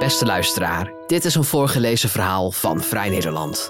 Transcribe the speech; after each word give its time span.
Beste 0.00 0.26
luisteraar, 0.26 0.92
dit 1.06 1.24
is 1.24 1.34
een 1.34 1.44
voorgelezen 1.44 2.08
verhaal 2.08 2.50
van 2.50 2.80
Vrij 2.80 3.08
Nederland. 3.08 3.68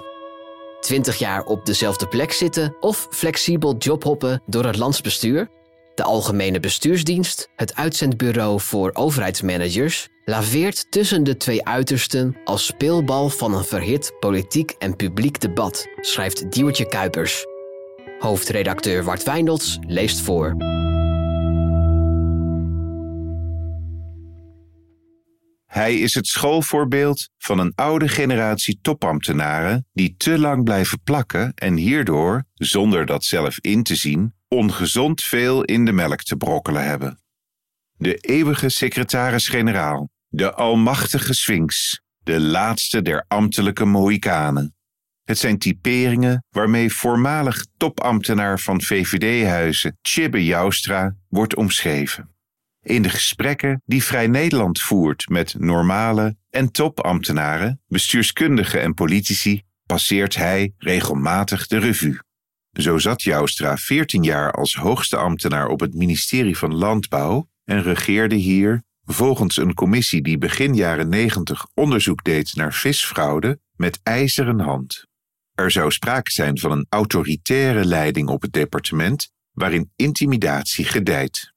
20 0.79 1.17
jaar 1.17 1.43
op 1.43 1.65
dezelfde 1.65 2.07
plek 2.07 2.31
zitten 2.31 2.75
of 2.79 3.07
flexibel 3.09 3.75
jobhoppen 3.77 4.41
door 4.45 4.65
het 4.65 4.77
landsbestuur? 4.77 5.49
De 5.95 6.03
Algemene 6.03 6.59
Bestuursdienst, 6.59 7.49
het 7.55 7.75
uitzendbureau 7.75 8.59
voor 8.59 8.91
overheidsmanagers, 8.93 10.07
laveert 10.25 10.91
tussen 10.91 11.23
de 11.23 11.37
twee 11.37 11.65
uitersten 11.65 12.37
als 12.43 12.65
speelbal 12.65 13.29
van 13.29 13.53
een 13.53 13.65
verhit 13.65 14.13
politiek 14.19 14.75
en 14.79 14.95
publiek 14.95 15.39
debat, 15.39 15.87
schrijft 16.01 16.51
Diewertje 16.51 16.85
Kuipers. 16.85 17.45
Hoofdredacteur 18.19 19.03
Wart 19.03 19.23
Wijndels 19.23 19.79
leest 19.87 20.19
voor. 20.19 20.55
Hij 25.71 25.99
is 25.99 26.13
het 26.13 26.27
schoolvoorbeeld 26.27 27.29
van 27.37 27.59
een 27.59 27.71
oude 27.75 28.07
generatie 28.07 28.79
topambtenaren 28.81 29.87
die 29.93 30.15
te 30.17 30.39
lang 30.39 30.63
blijven 30.63 31.01
plakken 31.03 31.51
en 31.55 31.75
hierdoor, 31.75 32.43
zonder 32.53 33.05
dat 33.05 33.23
zelf 33.23 33.57
in 33.59 33.83
te 33.83 33.95
zien, 33.95 34.33
ongezond 34.47 35.23
veel 35.23 35.63
in 35.63 35.85
de 35.85 35.91
melk 35.91 36.21
te 36.21 36.35
brokkelen 36.35 36.83
hebben. 36.85 37.21
De 37.97 38.15
eeuwige 38.15 38.69
secretaris-generaal, 38.69 40.09
de 40.27 40.53
almachtige 40.53 41.33
Sphinx, 41.33 42.01
de 42.23 42.39
laatste 42.39 43.01
der 43.01 43.25
ambtelijke 43.27 43.85
Mohikanen. 43.85 44.75
Het 45.23 45.37
zijn 45.37 45.57
typeringen 45.57 46.45
waarmee 46.49 46.93
voormalig 46.93 47.65
topambtenaar 47.77 48.59
van 48.59 48.81
VVD-huizen 48.81 49.97
Chibbe 50.01 50.45
Joustra 50.45 51.15
wordt 51.27 51.55
omschreven. 51.55 52.29
In 52.83 53.01
de 53.01 53.09
gesprekken 53.09 53.81
die 53.85 54.03
Vrij 54.03 54.27
Nederland 54.27 54.81
voert 54.81 55.29
met 55.29 55.55
normale 55.59 56.37
en 56.49 56.71
topambtenaren, 56.71 57.81
bestuurskundigen 57.87 58.81
en 58.81 58.93
politici, 58.93 59.61
passeert 59.85 60.35
hij 60.35 60.73
regelmatig 60.77 61.67
de 61.67 61.77
revue. 61.77 62.19
Zo 62.71 62.97
zat 62.97 63.21
Joustra 63.21 63.77
14 63.77 64.23
jaar 64.23 64.51
als 64.51 64.75
hoogste 64.75 65.17
ambtenaar 65.17 65.67
op 65.67 65.79
het 65.79 65.93
ministerie 65.93 66.57
van 66.57 66.75
Landbouw 66.75 67.49
en 67.63 67.81
regeerde 67.81 68.35
hier, 68.35 68.83
volgens 69.03 69.57
een 69.57 69.73
commissie 69.73 70.21
die 70.21 70.37
begin 70.37 70.75
jaren 70.75 71.09
90 71.09 71.67
onderzoek 71.73 72.23
deed 72.23 72.55
naar 72.55 72.73
visfraude, 72.73 73.59
met 73.75 73.99
ijzeren 74.03 74.59
hand. 74.59 75.05
Er 75.53 75.71
zou 75.71 75.91
sprake 75.91 76.31
zijn 76.31 76.59
van 76.59 76.71
een 76.71 76.85
autoritaire 76.89 77.85
leiding 77.85 78.29
op 78.29 78.41
het 78.41 78.53
departement, 78.53 79.31
waarin 79.51 79.91
intimidatie 79.95 80.85
gedijt. 80.85 81.53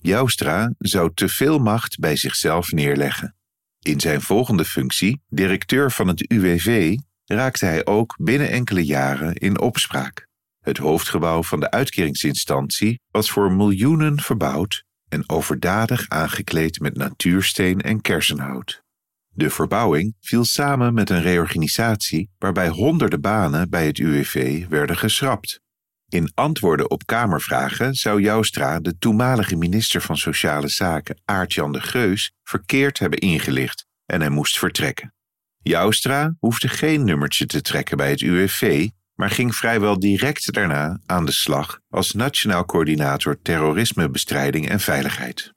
Joustra 0.00 0.72
zou 0.78 1.10
te 1.14 1.28
veel 1.28 1.58
macht 1.58 1.98
bij 1.98 2.16
zichzelf 2.16 2.72
neerleggen. 2.72 3.36
In 3.78 4.00
zijn 4.00 4.20
volgende 4.20 4.64
functie, 4.64 5.22
directeur 5.28 5.90
van 5.90 6.08
het 6.08 6.30
UWV, 6.30 6.96
raakte 7.24 7.64
hij 7.64 7.86
ook 7.86 8.16
binnen 8.20 8.50
enkele 8.50 8.84
jaren 8.84 9.34
in 9.34 9.60
opspraak. 9.60 10.28
Het 10.60 10.78
hoofdgebouw 10.78 11.42
van 11.42 11.60
de 11.60 11.70
uitkeringsinstantie 11.70 13.00
was 13.10 13.30
voor 13.30 13.52
miljoenen 13.52 14.20
verbouwd 14.20 14.84
en 15.08 15.28
overdadig 15.28 16.08
aangekleed 16.08 16.80
met 16.80 16.96
natuursteen 16.96 17.80
en 17.80 18.00
kersenhout. 18.00 18.82
De 19.28 19.50
verbouwing 19.50 20.14
viel 20.20 20.44
samen 20.44 20.94
met 20.94 21.10
een 21.10 21.22
reorganisatie 21.22 22.30
waarbij 22.38 22.68
honderden 22.68 23.20
banen 23.20 23.70
bij 23.70 23.86
het 23.86 23.98
UWV 23.98 24.66
werden 24.68 24.96
geschrapt. 24.96 25.60
In 26.08 26.30
antwoorden 26.34 26.90
op 26.90 27.06
Kamervragen 27.06 27.94
zou 27.94 28.20
Joustra 28.20 28.80
de 28.80 28.98
toenmalige 28.98 29.56
minister 29.56 30.00
van 30.00 30.16
Sociale 30.16 30.68
Zaken 30.68 31.20
Aart-Jan 31.24 31.72
de 31.72 31.80
Geus 31.80 32.32
verkeerd 32.42 32.98
hebben 32.98 33.18
ingelicht 33.18 33.86
en 34.06 34.20
hij 34.20 34.30
moest 34.30 34.58
vertrekken. 34.58 35.14
Joustra 35.58 36.34
hoefde 36.38 36.68
geen 36.68 37.04
nummertje 37.04 37.46
te 37.46 37.60
trekken 37.60 37.96
bij 37.96 38.10
het 38.10 38.20
UWV, 38.20 38.88
maar 39.14 39.30
ging 39.30 39.54
vrijwel 39.54 39.98
direct 39.98 40.52
daarna 40.52 41.00
aan 41.06 41.24
de 41.24 41.32
slag 41.32 41.80
als 41.88 42.12
Nationaal 42.12 42.64
Coördinator 42.64 43.42
Terrorismebestrijding 43.42 44.68
en 44.68 44.80
Veiligheid. 44.80 45.52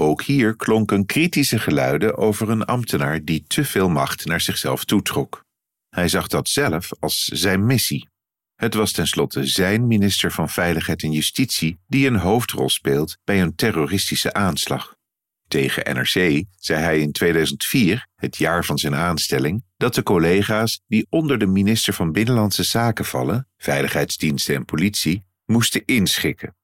Ook 0.00 0.22
hier 0.22 0.56
klonken 0.56 1.06
kritische 1.06 1.58
geluiden 1.58 2.16
over 2.16 2.50
een 2.50 2.64
ambtenaar 2.64 3.24
die 3.24 3.44
te 3.46 3.64
veel 3.64 3.88
macht 3.88 4.24
naar 4.24 4.40
zichzelf 4.40 4.84
toetrok. 4.84 5.44
Hij 5.88 6.08
zag 6.08 6.26
dat 6.26 6.48
zelf 6.48 6.90
als 7.00 7.24
zijn 7.24 7.66
missie. 7.66 8.10
Het 8.62 8.74
was 8.74 8.92
tenslotte 8.92 9.46
zijn 9.46 9.86
minister 9.86 10.32
van 10.32 10.48
Veiligheid 10.48 11.02
en 11.02 11.12
Justitie 11.12 11.78
die 11.86 12.06
een 12.06 12.16
hoofdrol 12.16 12.68
speelt 12.68 13.18
bij 13.24 13.42
een 13.42 13.54
terroristische 13.54 14.32
aanslag. 14.32 14.96
Tegen 15.48 15.94
NRC 15.94 16.44
zei 16.58 16.82
hij 16.82 17.00
in 17.00 17.12
2004, 17.12 18.06
het 18.14 18.36
jaar 18.36 18.64
van 18.64 18.78
zijn 18.78 18.94
aanstelling, 18.94 19.64
dat 19.76 19.94
de 19.94 20.02
collega's 20.02 20.80
die 20.86 21.06
onder 21.10 21.38
de 21.38 21.46
minister 21.46 21.92
van 21.92 22.12
Binnenlandse 22.12 22.62
Zaken 22.62 23.04
vallen, 23.04 23.48
veiligheidsdiensten 23.56 24.54
en 24.54 24.64
politie, 24.64 25.24
moesten 25.46 25.82
inschikken. 25.84 26.56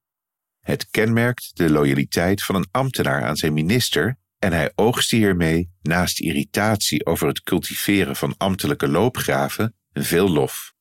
Het 0.61 0.91
kenmerkt 0.91 1.51
de 1.57 1.71
loyaliteit 1.71 2.43
van 2.43 2.55
een 2.55 2.69
ambtenaar 2.71 3.25
aan 3.25 3.37
zijn 3.37 3.53
minister 3.53 4.19
en 4.39 4.53
hij 4.53 4.73
oogste 4.75 5.17
hiermee, 5.17 5.71
naast 5.83 6.21
irritatie 6.21 7.07
over 7.07 7.27
het 7.27 7.43
cultiveren 7.43 8.17
van 8.17 8.35
ambtelijke 8.37 8.89
loopgraven, 8.89 9.75
veel 9.93 10.29
lof. 10.29 10.77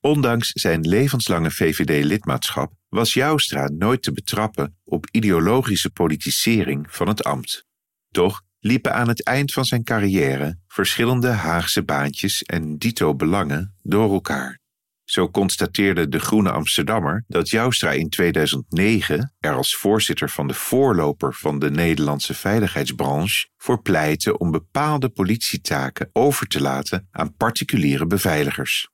Ondanks 0.00 0.50
zijn 0.50 0.88
levenslange 0.88 1.50
VVD-lidmaatschap 1.50 2.72
was 2.88 3.12
Joustra 3.12 3.68
nooit 3.68 4.02
te 4.02 4.12
betrappen 4.12 4.76
op 4.84 5.06
ideologische 5.10 5.90
politisering 5.90 6.86
van 6.90 7.08
het 7.08 7.24
ambt. 7.24 7.66
Toch 8.10 8.42
liepen 8.60 8.94
aan 8.94 9.08
het 9.08 9.24
eind 9.24 9.52
van 9.52 9.64
zijn 9.64 9.84
carrière 9.84 10.58
verschillende 10.66 11.28
Haagse 11.28 11.84
baantjes 11.84 12.42
en 12.42 12.76
dito 12.76 13.14
belangen 13.14 13.74
door 13.82 14.12
elkaar. 14.12 14.58
Zo 15.04 15.30
constateerde 15.30 16.08
de 16.08 16.18
Groene 16.18 16.50
Amsterdammer 16.50 17.24
dat 17.28 17.50
Joustra 17.50 17.90
in 17.90 18.08
2009 18.08 19.34
er 19.38 19.54
als 19.54 19.76
voorzitter 19.76 20.30
van 20.30 20.46
de 20.46 20.54
voorloper 20.54 21.34
van 21.34 21.58
de 21.58 21.70
Nederlandse 21.70 22.34
veiligheidsbranche 22.34 23.48
voor 23.56 23.82
pleitte 23.82 24.38
om 24.38 24.50
bepaalde 24.50 25.08
politietaken 25.08 26.10
over 26.12 26.46
te 26.46 26.60
laten 26.60 27.08
aan 27.10 27.34
particuliere 27.34 28.06
beveiligers. 28.06 28.88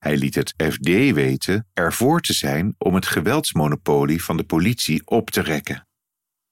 Hij 0.00 0.16
liet 0.16 0.34
het 0.34 0.54
FD 0.56 0.88
weten 0.88 1.68
ervoor 1.72 2.20
te 2.20 2.32
zijn 2.32 2.74
om 2.78 2.94
het 2.94 3.06
geweldsmonopolie 3.06 4.24
van 4.24 4.36
de 4.36 4.44
politie 4.44 5.06
op 5.06 5.30
te 5.30 5.40
rekken. 5.40 5.88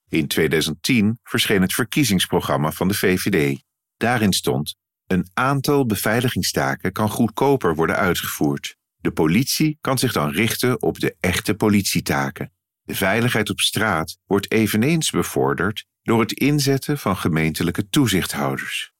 In 0.08 0.26
2010 0.26 1.18
verscheen 1.22 1.62
het 1.62 1.72
verkiezingsprogramma 1.74 2.72
van 2.72 2.88
de 2.88 2.94
VVD. 2.94 3.62
Daarin 3.96 4.32
stond: 4.32 4.76
een 5.06 5.30
aantal 5.34 5.86
beveiligingstaken 5.86 6.92
kan 6.92 7.08
goedkoper 7.08 7.74
worden 7.74 7.96
uitgevoerd. 7.96 8.76
De 8.96 9.10
politie 9.10 9.78
kan 9.80 9.98
zich 9.98 10.12
dan 10.12 10.30
richten 10.30 10.82
op 10.82 11.00
de 11.00 11.16
echte 11.20 11.54
politietaken. 11.54 12.52
De 12.82 12.94
veiligheid 12.94 13.50
op 13.50 13.60
straat 13.60 14.18
wordt 14.26 14.52
eveneens 14.52 15.10
bevorderd 15.10 15.86
door 16.02 16.20
het 16.20 16.32
inzetten 16.32 16.98
van 16.98 17.16
gemeentelijke 17.16 17.88
toezichthouders. 17.88 18.92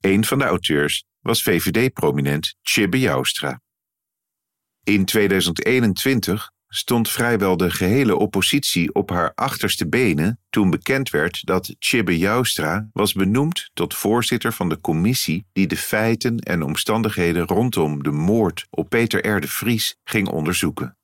Een 0.00 0.24
van 0.24 0.38
de 0.38 0.44
auteurs 0.44 1.04
was 1.20 1.42
VVD-prominent 1.42 2.56
Chibbe 2.62 3.00
Joustra. 3.00 3.60
In 4.86 5.04
2021 5.04 6.50
stond 6.68 7.10
vrijwel 7.10 7.56
de 7.56 7.70
gehele 7.70 8.16
oppositie 8.16 8.94
op 8.94 9.10
haar 9.10 9.32
achterste 9.34 9.88
benen 9.88 10.40
toen 10.50 10.70
bekend 10.70 11.10
werd 11.10 11.46
dat 11.46 11.74
Chibbe 11.78 12.18
Joustra 12.18 12.88
was 12.92 13.12
benoemd 13.12 13.70
tot 13.74 13.94
voorzitter 13.94 14.52
van 14.52 14.68
de 14.68 14.80
commissie 14.80 15.46
die 15.52 15.66
de 15.66 15.76
feiten 15.76 16.38
en 16.38 16.62
omstandigheden 16.62 17.46
rondom 17.46 18.02
de 18.02 18.10
moord 18.10 18.66
op 18.70 18.88
Peter 18.88 19.26
R. 19.28 19.40
de 19.40 19.48
Vries 19.48 19.96
ging 20.04 20.28
onderzoeken. 20.28 20.96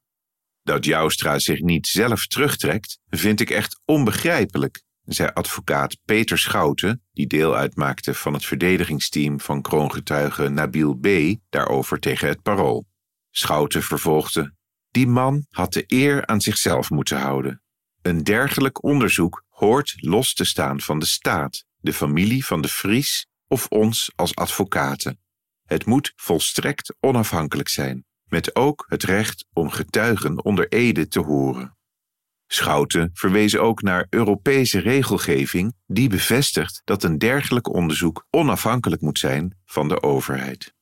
Dat 0.63 0.85
Joustra 0.85 1.39
zich 1.39 1.61
niet 1.61 1.87
zelf 1.87 2.27
terugtrekt, 2.27 2.99
vind 3.09 3.41
ik 3.41 3.51
echt 3.51 3.81
onbegrijpelijk, 3.85 4.83
zei 5.05 5.31
advocaat 5.35 5.99
Peter 6.05 6.39
Schouten, 6.39 7.03
die 7.13 7.27
deel 7.27 7.57
uitmaakte 7.57 8.15
van 8.15 8.33
het 8.33 8.45
verdedigingsteam 8.45 9.41
van 9.41 9.63
kroongetuige 9.63 10.49
Nabil 10.49 10.95
B., 10.95 11.09
daarover 11.49 11.99
tegen 11.99 12.29
het 12.29 12.43
parool. 12.43 12.91
Schouten 13.35 13.83
vervolgde: 13.83 14.55
Die 14.91 15.07
man 15.07 15.47
had 15.51 15.73
de 15.73 15.85
eer 15.87 16.27
aan 16.27 16.41
zichzelf 16.41 16.91
moeten 16.91 17.19
houden. 17.19 17.63
Een 18.03 18.23
dergelijk 18.23 18.85
onderzoek 18.85 19.45
hoort 19.49 19.95
los 19.97 20.35
te 20.35 20.45
staan 20.45 20.81
van 20.81 20.99
de 20.99 21.07
staat, 21.07 21.65
de 21.81 21.93
familie 21.93 22.45
van 22.45 22.63
de 22.63 22.69
Vries 22.69 23.27
of 23.49 23.67
ons 23.69 24.13
als 24.15 24.35
advocaten. 24.35 25.21
Het 25.65 25.87
moet 25.87 26.13
volstrekt 26.17 26.95
onafhankelijk 27.01 27.69
zijn, 27.69 28.05
met 28.25 28.57
ook 28.57 28.87
het 28.89 29.03
recht 29.03 29.47
om 29.53 29.71
getuigen 29.71 30.45
onder 30.45 30.69
ede 30.69 31.09
te 31.09 31.21
horen. 31.21 31.77
Schouten 32.47 33.11
verwezen 33.13 33.63
ook 33.63 33.83
naar 33.83 34.07
Europese 34.11 34.79
regelgeving 34.79 35.75
die 35.87 36.09
bevestigt 36.09 36.83
dat 36.85 37.03
een 37.03 37.19
dergelijk 37.19 37.75
onderzoek 37.75 38.27
onafhankelijk 38.31 39.03
moet 39.03 39.19
zijn 39.19 39.59
van 39.65 39.89
de 39.89 40.03
overheid. 40.03 40.75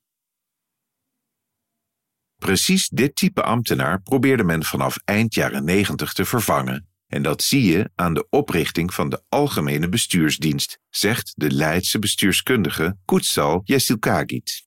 Precies 2.41 2.89
dit 2.89 3.17
type 3.17 3.43
ambtenaar 3.43 4.03
probeerde 4.03 4.45
men 4.45 4.65
vanaf 4.65 4.99
eind 5.05 5.35
jaren 5.35 5.65
90 5.65 6.13
te 6.13 6.25
vervangen 6.25 6.89
En 7.07 7.23
dat 7.23 7.43
zie 7.43 7.65
je 7.65 7.91
aan 7.95 8.15
de 8.15 8.27
oprichting 8.31 8.95
van 8.95 9.09
de 9.09 9.23
Algemene 9.29 9.89
Bestuursdienst, 9.89 10.79
zegt 10.89 11.33
de 11.37 11.51
Leidse 11.51 11.99
bestuurskundige 11.99 12.97
Kutsal 13.05 13.61
Yesilkagit. 13.65 14.67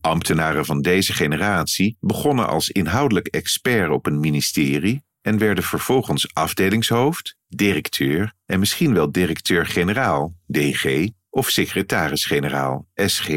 Ambtenaren 0.00 0.64
van 0.64 0.80
deze 0.80 1.12
generatie 1.12 1.96
begonnen 2.00 2.48
als 2.48 2.70
inhoudelijk 2.70 3.26
expert 3.26 3.90
op 3.90 4.06
een 4.06 4.20
ministerie 4.20 5.02
en 5.20 5.38
werden 5.38 5.64
vervolgens 5.64 6.34
afdelingshoofd, 6.34 7.36
directeur 7.48 8.32
en 8.46 8.58
misschien 8.58 8.94
wel 8.94 9.12
directeur-generaal, 9.12 10.34
DG, 10.46 11.08
of 11.30 11.50
secretaris-generaal, 11.50 12.88
SG. 12.94 13.28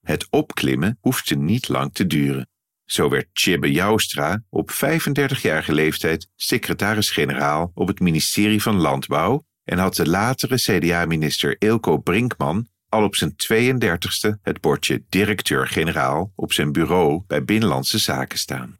Het 0.00 0.26
opklimmen 0.30 0.98
hoefde 1.00 1.36
niet 1.36 1.68
lang 1.68 1.94
te 1.94 2.06
duren. 2.06 2.49
Zo 2.90 3.08
werd 3.08 3.26
Chibbe 3.32 3.70
Joustra 3.70 4.42
op 4.48 4.70
35-jarige 4.70 5.74
leeftijd 5.74 6.28
secretaris-generaal 6.36 7.70
op 7.74 7.88
het 7.88 8.00
ministerie 8.00 8.62
van 8.62 8.76
Landbouw 8.76 9.44
en 9.64 9.78
had 9.78 9.94
de 9.94 10.08
latere 10.08 10.56
CDA-minister 10.56 11.56
Ilko 11.58 11.98
Brinkman 11.98 12.68
al 12.88 13.04
op 13.04 13.16
zijn 13.16 13.34
32e 13.52 14.40
het 14.42 14.60
bordje 14.60 15.04
directeur-generaal 15.08 16.32
op 16.34 16.52
zijn 16.52 16.72
bureau 16.72 17.22
bij 17.26 17.44
Binnenlandse 17.44 17.98
Zaken 17.98 18.38
staan. 18.38 18.78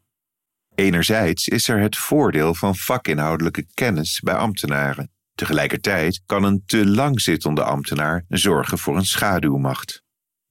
Enerzijds 0.74 1.48
is 1.48 1.68
er 1.68 1.80
het 1.80 1.96
voordeel 1.96 2.54
van 2.54 2.76
vakinhoudelijke 2.76 3.66
kennis 3.74 4.20
bij 4.20 4.34
ambtenaren. 4.34 5.10
Tegelijkertijd 5.34 6.22
kan 6.26 6.44
een 6.44 6.62
te 6.66 6.86
lang 6.86 7.20
zittende 7.20 7.62
ambtenaar 7.62 8.24
zorgen 8.28 8.78
voor 8.78 8.96
een 8.96 9.06
schaduwmacht. 9.06 10.02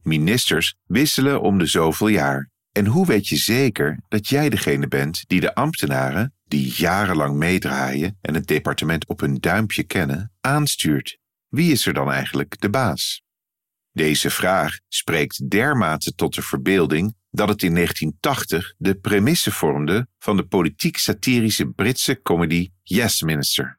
Ministers 0.01 0.75
wisselen 0.85 1.41
om 1.41 1.57
de 1.57 1.65
zoveel 1.65 2.07
jaar. 2.07 2.50
En 2.79 2.85
hoe 2.85 3.05
weet 3.05 3.27
je 3.27 3.35
zeker 3.35 3.99
dat 4.07 4.27
jij 4.27 4.49
degene 4.49 4.87
bent 4.87 5.23
die 5.27 5.39
de 5.39 5.55
ambtenaren, 5.55 6.33
die 6.45 6.73
jarenlang 6.75 7.35
meedraaien 7.35 8.17
en 8.21 8.33
het 8.33 8.47
departement 8.47 9.07
op 9.07 9.19
hun 9.19 9.35
duimpje 9.35 9.83
kennen, 9.83 10.31
aanstuurt? 10.41 11.17
Wie 11.47 11.71
is 11.71 11.85
er 11.85 11.93
dan 11.93 12.11
eigenlijk 12.11 12.59
de 12.59 12.69
baas? 12.69 13.23
Deze 13.91 14.29
vraag 14.29 14.79
spreekt 14.87 15.49
dermate 15.49 16.15
tot 16.15 16.35
de 16.35 16.41
verbeelding 16.41 17.15
dat 17.29 17.49
het 17.49 17.63
in 17.63 17.73
1980 17.73 18.73
de 18.77 18.95
premisse 18.95 19.51
vormde 19.51 20.07
van 20.19 20.37
de 20.37 20.43
politiek-satirische 20.43 21.65
Britse 21.65 22.21
comedy 22.21 22.69
Yes 22.83 23.21
Minister. 23.21 23.78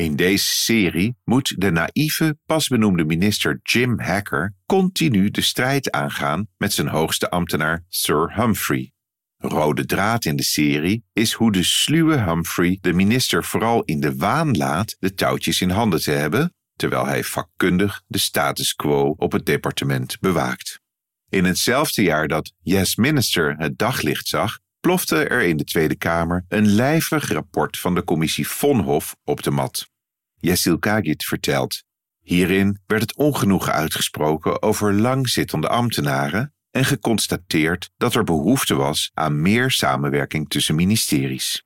In 0.00 0.16
deze 0.16 0.44
serie 0.44 1.16
moet 1.24 1.54
de 1.58 1.70
naïeve, 1.70 2.38
pasbenoemde 2.46 3.04
minister 3.04 3.60
Jim 3.62 4.00
Hacker 4.00 4.54
continu 4.66 5.30
de 5.30 5.40
strijd 5.40 5.90
aangaan 5.90 6.46
met 6.56 6.72
zijn 6.72 6.88
hoogste 6.88 7.30
ambtenaar 7.30 7.84
Sir 7.88 8.34
Humphrey. 8.34 8.92
Rode 9.36 9.86
draad 9.86 10.24
in 10.24 10.36
de 10.36 10.42
serie 10.42 11.04
is 11.12 11.32
hoe 11.32 11.52
de 11.52 11.62
sluwe 11.62 12.18
Humphrey 12.18 12.78
de 12.80 12.92
minister 12.92 13.44
vooral 13.44 13.82
in 13.82 14.00
de 14.00 14.16
waan 14.16 14.56
laat 14.56 14.96
de 14.98 15.14
touwtjes 15.14 15.60
in 15.60 15.70
handen 15.70 16.00
te 16.02 16.10
hebben, 16.10 16.54
terwijl 16.76 17.06
hij 17.06 17.24
vakkundig 17.24 18.02
de 18.06 18.18
status 18.18 18.74
quo 18.74 19.14
op 19.16 19.32
het 19.32 19.46
departement 19.46 20.18
bewaakt. 20.20 20.80
In 21.28 21.44
hetzelfde 21.44 22.02
jaar 22.02 22.28
dat 22.28 22.52
Yes 22.60 22.96
Minister 22.96 23.54
het 23.56 23.78
daglicht 23.78 24.28
zag, 24.28 24.58
plofte 24.80 25.28
er 25.28 25.42
in 25.42 25.56
de 25.56 25.64
Tweede 25.64 25.96
Kamer 25.96 26.44
een 26.48 26.66
lijvig 26.66 27.32
rapport 27.32 27.78
van 27.78 27.94
de 27.94 28.04
commissie 28.04 28.48
Vonhof 28.48 29.16
op 29.24 29.42
de 29.42 29.50
mat. 29.50 29.88
Jessil 30.36 30.78
Kagit 30.78 31.24
vertelt. 31.24 31.82
Hierin 32.20 32.78
werd 32.86 33.02
het 33.02 33.16
ongenoegen 33.16 33.72
uitgesproken 33.72 34.62
over 34.62 34.94
langzittende 34.94 35.68
ambtenaren 35.68 36.54
en 36.70 36.84
geconstateerd 36.84 37.90
dat 37.96 38.14
er 38.14 38.24
behoefte 38.24 38.74
was 38.74 39.10
aan 39.14 39.42
meer 39.42 39.70
samenwerking 39.70 40.48
tussen 40.48 40.74
ministeries. 40.74 41.64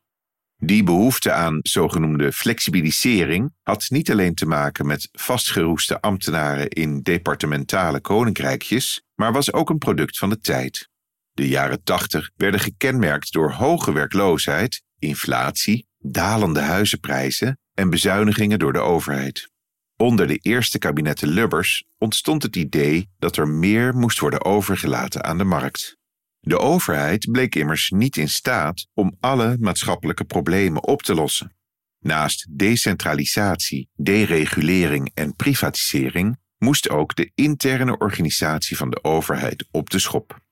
Die 0.56 0.82
behoefte 0.82 1.32
aan 1.32 1.58
zogenoemde 1.62 2.32
flexibilisering 2.32 3.54
had 3.62 3.86
niet 3.90 4.10
alleen 4.10 4.34
te 4.34 4.46
maken 4.46 4.86
met 4.86 5.08
vastgeroeste 5.12 6.00
ambtenaren 6.00 6.68
in 6.68 7.02
departementale 7.02 8.00
koninkrijkjes, 8.00 9.02
maar 9.14 9.32
was 9.32 9.52
ook 9.52 9.70
een 9.70 9.78
product 9.78 10.18
van 10.18 10.28
de 10.28 10.38
tijd. 10.38 10.88
De 11.34 11.48
jaren 11.48 11.82
80 11.82 12.30
werden 12.36 12.60
gekenmerkt 12.60 13.32
door 13.32 13.52
hoge 13.52 13.92
werkloosheid, 13.92 14.82
inflatie, 14.98 15.88
dalende 15.98 16.60
huizenprijzen 16.60 17.58
en 17.74 17.90
bezuinigingen 17.90 18.58
door 18.58 18.72
de 18.72 18.78
overheid. 18.78 19.52
Onder 19.96 20.26
de 20.26 20.36
eerste 20.36 20.78
kabinetten 20.78 21.28
Lubbers 21.28 21.84
ontstond 21.98 22.42
het 22.42 22.56
idee 22.56 23.08
dat 23.18 23.36
er 23.36 23.48
meer 23.48 23.94
moest 23.94 24.18
worden 24.18 24.44
overgelaten 24.44 25.24
aan 25.24 25.38
de 25.38 25.44
markt. 25.44 25.96
De 26.40 26.58
overheid 26.58 27.30
bleek 27.30 27.54
immers 27.54 27.90
niet 27.90 28.16
in 28.16 28.28
staat 28.28 28.88
om 28.92 29.16
alle 29.20 29.56
maatschappelijke 29.60 30.24
problemen 30.24 30.84
op 30.84 31.02
te 31.02 31.14
lossen. 31.14 31.56
Naast 31.98 32.46
decentralisatie, 32.50 33.88
deregulering 33.94 35.10
en 35.14 35.36
privatisering 35.36 36.38
moest 36.58 36.90
ook 36.90 37.14
de 37.14 37.30
interne 37.34 37.98
organisatie 37.98 38.76
van 38.76 38.90
de 38.90 39.04
overheid 39.04 39.68
op 39.70 39.90
de 39.90 39.98
schop. 39.98 40.42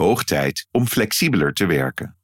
Hoog 0.00 0.24
tijd 0.24 0.66
om 0.70 0.86
flexibeler 0.86 1.52
te 1.52 1.66
werken. 1.66 2.16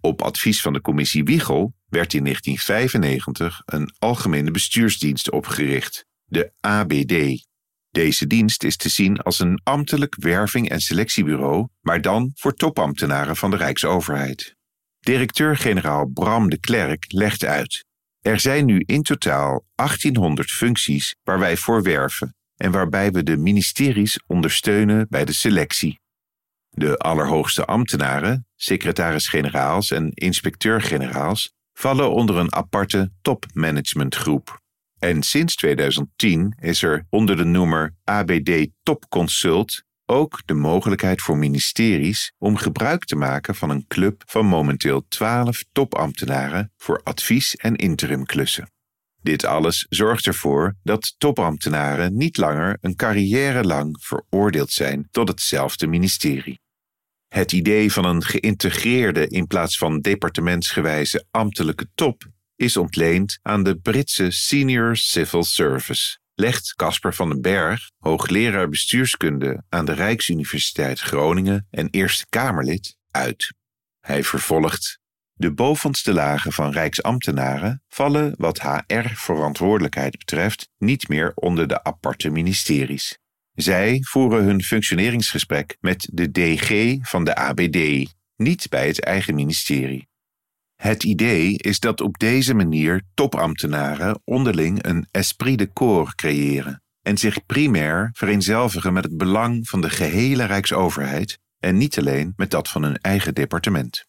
Op 0.00 0.22
advies 0.22 0.60
van 0.60 0.72
de 0.72 0.80
commissie 0.80 1.24
Wiegel 1.24 1.74
werd 1.88 2.14
in 2.14 2.24
1995 2.24 3.62
een 3.64 3.94
algemene 3.98 4.50
bestuursdienst 4.50 5.30
opgericht, 5.30 6.06
de 6.24 6.52
ABD. 6.60 7.46
Deze 7.90 8.26
dienst 8.26 8.64
is 8.64 8.76
te 8.76 8.88
zien 8.88 9.20
als 9.20 9.38
een 9.38 9.60
ambtelijk 9.62 10.16
werving- 10.18 10.68
en 10.68 10.80
selectiebureau, 10.80 11.68
maar 11.80 12.00
dan 12.00 12.30
voor 12.34 12.54
topambtenaren 12.54 13.36
van 13.36 13.50
de 13.50 13.56
Rijksoverheid. 13.56 14.56
Directeur-generaal 14.98 16.06
Bram 16.06 16.50
de 16.50 16.58
Klerk 16.58 17.04
legt 17.08 17.44
uit. 17.44 17.84
Er 18.20 18.40
zijn 18.40 18.64
nu 18.64 18.82
in 18.86 19.02
totaal 19.02 19.64
1800 19.74 20.50
functies 20.50 21.16
waar 21.22 21.38
wij 21.38 21.56
voor 21.56 21.82
werven 21.82 22.34
en 22.56 22.70
waarbij 22.70 23.10
we 23.10 23.22
de 23.22 23.36
ministeries 23.36 24.18
ondersteunen 24.26 25.06
bij 25.08 25.24
de 25.24 25.32
selectie. 25.32 26.00
De 26.80 26.96
allerhoogste 26.96 27.64
ambtenaren, 27.64 28.46
secretaris-generaals 28.56 29.90
en 29.90 30.10
inspecteur-generaals, 30.14 31.52
vallen 31.72 32.10
onder 32.10 32.36
een 32.36 32.54
aparte 32.54 33.12
topmanagementgroep. 33.22 34.60
En 34.98 35.22
sinds 35.22 35.54
2010 35.54 36.54
is 36.60 36.82
er 36.82 37.06
onder 37.10 37.36
de 37.36 37.44
noemer 37.44 37.94
ABD 38.04 38.68
Top 38.82 39.08
Consult 39.08 39.82
ook 40.06 40.42
de 40.44 40.54
mogelijkheid 40.54 41.22
voor 41.22 41.36
ministeries 41.36 42.32
om 42.38 42.56
gebruik 42.56 43.04
te 43.04 43.16
maken 43.16 43.54
van 43.54 43.70
een 43.70 43.86
club 43.86 44.22
van 44.26 44.46
momenteel 44.46 45.04
12 45.08 45.64
topambtenaren 45.72 46.72
voor 46.76 47.00
advies- 47.02 47.56
en 47.56 47.76
interimklussen. 47.76 48.70
Dit 49.22 49.44
alles 49.44 49.86
zorgt 49.88 50.26
ervoor 50.26 50.76
dat 50.82 51.14
topambtenaren 51.18 52.16
niet 52.16 52.36
langer 52.36 52.78
een 52.80 52.96
carrière 52.96 53.64
lang 53.64 53.96
veroordeeld 54.02 54.70
zijn 54.70 55.08
tot 55.10 55.28
hetzelfde 55.28 55.86
ministerie. 55.86 56.60
Het 57.34 57.52
idee 57.52 57.92
van 57.92 58.04
een 58.04 58.22
geïntegreerde 58.24 59.26
in 59.26 59.46
plaats 59.46 59.78
van 59.78 60.00
departementsgewijze 60.00 61.24
ambtelijke 61.30 61.86
top 61.94 62.22
is 62.56 62.76
ontleend 62.76 63.38
aan 63.42 63.62
de 63.62 63.78
Britse 63.78 64.30
Senior 64.30 64.96
Civil 64.96 65.44
Service, 65.44 66.18
legt 66.34 66.74
Casper 66.74 67.14
van 67.14 67.28
den 67.28 67.40
Berg, 67.40 67.90
hoogleraar 67.98 68.68
bestuurskunde 68.68 69.64
aan 69.68 69.84
de 69.84 69.92
Rijksuniversiteit 69.92 71.00
Groningen 71.00 71.66
en 71.70 71.88
Eerste 71.90 72.26
Kamerlid, 72.28 72.96
uit. 73.10 73.54
Hij 74.00 74.24
vervolgt 74.24 74.98
de 75.32 75.52
bovenste 75.52 76.12
lagen 76.12 76.52
van 76.52 76.72
Rijksambtenaren 76.72 77.82
vallen 77.88 78.34
wat 78.36 78.60
HR-verantwoordelijkheid 78.60 80.18
betreft 80.18 80.68
niet 80.78 81.08
meer 81.08 81.32
onder 81.34 81.68
de 81.68 81.84
aparte 81.84 82.30
ministeries. 82.30 83.18
Zij 83.54 83.98
voeren 84.00 84.44
hun 84.44 84.62
functioneringsgesprek 84.62 85.76
met 85.80 86.08
de 86.12 86.30
DG 86.30 86.96
van 87.00 87.24
de 87.24 87.34
ABD, 87.34 88.06
niet 88.36 88.66
bij 88.68 88.86
het 88.86 89.00
eigen 89.00 89.34
ministerie. 89.34 90.08
Het 90.76 91.04
idee 91.04 91.58
is 91.58 91.80
dat 91.80 92.00
op 92.00 92.18
deze 92.18 92.54
manier 92.54 93.02
topambtenaren 93.14 94.20
onderling 94.24 94.84
een 94.84 95.08
esprit 95.10 95.58
de 95.58 95.72
corps 95.72 96.14
creëren 96.14 96.82
en 97.02 97.18
zich 97.18 97.46
primair 97.46 98.10
vereenzelvigen 98.12 98.92
met 98.92 99.04
het 99.04 99.16
belang 99.16 99.68
van 99.68 99.80
de 99.80 99.90
gehele 99.90 100.44
Rijksoverheid 100.44 101.38
en 101.58 101.76
niet 101.76 101.98
alleen 101.98 102.32
met 102.36 102.50
dat 102.50 102.68
van 102.68 102.82
hun 102.82 102.96
eigen 102.96 103.34
departement. 103.34 104.08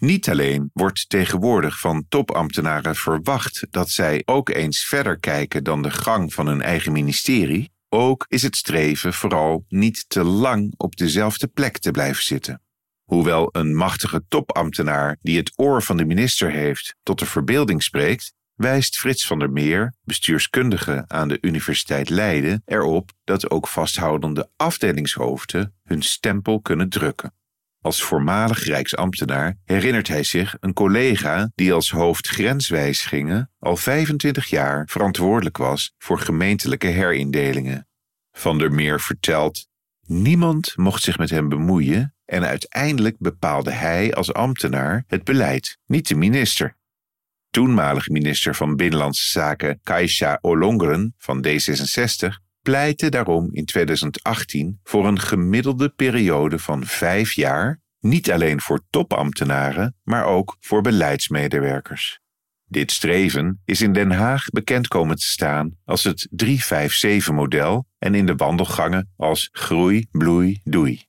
Niet 0.00 0.28
alleen 0.28 0.70
wordt 0.72 1.08
tegenwoordig 1.08 1.80
van 1.80 2.04
topambtenaren 2.08 2.96
verwacht 2.96 3.66
dat 3.70 3.90
zij 3.90 4.22
ook 4.24 4.48
eens 4.48 4.84
verder 4.84 5.18
kijken 5.18 5.64
dan 5.64 5.82
de 5.82 5.90
gang 5.90 6.34
van 6.34 6.46
hun 6.46 6.62
eigen 6.62 6.92
ministerie, 6.92 7.70
ook 7.88 8.24
is 8.28 8.42
het 8.42 8.56
streven 8.56 9.14
vooral 9.14 9.64
niet 9.68 10.04
te 10.08 10.24
lang 10.24 10.74
op 10.76 10.96
dezelfde 10.96 11.46
plek 11.46 11.78
te 11.78 11.90
blijven 11.90 12.22
zitten. 12.22 12.62
Hoewel 13.04 13.48
een 13.52 13.76
machtige 13.76 14.24
topambtenaar 14.28 15.16
die 15.22 15.36
het 15.36 15.52
oor 15.56 15.82
van 15.82 15.96
de 15.96 16.04
minister 16.04 16.50
heeft 16.50 16.96
tot 17.02 17.18
de 17.18 17.26
verbeelding 17.26 17.82
spreekt, 17.82 18.32
wijst 18.54 18.98
Frits 18.98 19.26
van 19.26 19.38
der 19.38 19.50
Meer, 19.50 19.94
bestuurskundige 20.02 21.04
aan 21.06 21.28
de 21.28 21.38
Universiteit 21.40 22.08
Leiden, 22.08 22.62
erop 22.64 23.10
dat 23.24 23.50
ook 23.50 23.68
vasthoudende 23.68 24.50
afdelingshoofden 24.56 25.74
hun 25.84 26.02
stempel 26.02 26.60
kunnen 26.60 26.88
drukken. 26.88 27.32
Als 27.82 28.02
voormalig 28.02 28.64
Rijksambtenaar 28.64 29.56
herinnert 29.64 30.08
hij 30.08 30.22
zich 30.22 30.56
een 30.60 30.72
collega 30.72 31.50
die 31.54 31.72
als 31.72 31.90
hoofd 31.90 32.28
grenswijzigingen 32.28 33.50
al 33.58 33.76
25 33.76 34.46
jaar 34.46 34.88
verantwoordelijk 34.90 35.56
was 35.56 35.94
voor 35.98 36.18
gemeentelijke 36.18 36.86
herindelingen. 36.86 37.88
Van 38.32 38.58
der 38.58 38.72
Meer 38.72 39.00
vertelt: 39.00 39.68
Niemand 40.06 40.76
mocht 40.76 41.02
zich 41.02 41.18
met 41.18 41.30
hem 41.30 41.48
bemoeien 41.48 42.14
en 42.24 42.44
uiteindelijk 42.44 43.16
bepaalde 43.18 43.70
hij 43.70 44.14
als 44.14 44.32
ambtenaar 44.32 45.04
het 45.06 45.24
beleid, 45.24 45.78
niet 45.86 46.08
de 46.08 46.14
minister. 46.14 46.76
Toenmalig 47.50 48.08
minister 48.08 48.54
van 48.54 48.76
Binnenlandse 48.76 49.30
Zaken 49.30 49.80
Kaisha 49.82 50.38
Olongren 50.40 51.14
van 51.18 51.46
D66 51.46 52.49
pleitte 52.62 53.08
daarom 53.08 53.48
in 53.52 53.64
2018 53.64 54.80
voor 54.82 55.06
een 55.06 55.20
gemiddelde 55.20 55.88
periode 55.88 56.58
van 56.58 56.84
vijf 56.84 57.32
jaar, 57.32 57.80
niet 58.00 58.30
alleen 58.30 58.60
voor 58.60 58.80
topambtenaren, 58.90 59.96
maar 60.02 60.24
ook 60.24 60.56
voor 60.60 60.82
beleidsmedewerkers. 60.82 62.20
Dit 62.64 62.90
streven 62.90 63.60
is 63.64 63.80
in 63.80 63.92
Den 63.92 64.10
Haag 64.10 64.44
bekend 64.44 64.88
komen 64.88 65.16
te 65.16 65.24
staan 65.24 65.76
als 65.84 66.04
het 66.04 66.28
357-model 66.44 67.86
en 67.98 68.14
in 68.14 68.26
de 68.26 68.34
wandelgangen 68.36 69.10
als 69.16 69.48
groei, 69.52 70.06
bloei, 70.10 70.60
doei. 70.64 71.02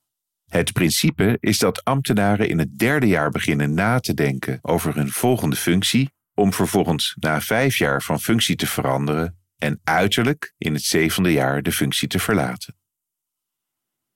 Het 0.48 0.74
principe 0.74 1.38
is 1.40 1.58
dat 1.58 1.84
ambtenaren 1.84 2.50
in 2.50 2.60
het 2.60 2.78
derde 2.78 3.08
jaar 3.08 3.30
beginnen 3.30 3.74
na 3.74 4.00
te 4.00 4.14
denken 4.14 4.60
over 4.62 4.96
hun 4.96 5.10
volgende 5.10 5.56
functie, 5.56 6.10
om 6.34 6.54
vervolgens 6.54 7.16
na 7.20 7.42
vijf 7.42 7.78
jaar 7.78 8.02
van 8.02 8.20
functie 8.20 8.56
te 8.56 8.68
veranderen 8.68 9.41
en 9.62 9.80
uiterlijk 9.84 10.54
in 10.58 10.74
het 10.74 10.84
zevende 10.84 11.32
jaar 11.32 11.62
de 11.62 11.72
functie 11.72 12.08
te 12.08 12.20
verlaten. 12.20 12.76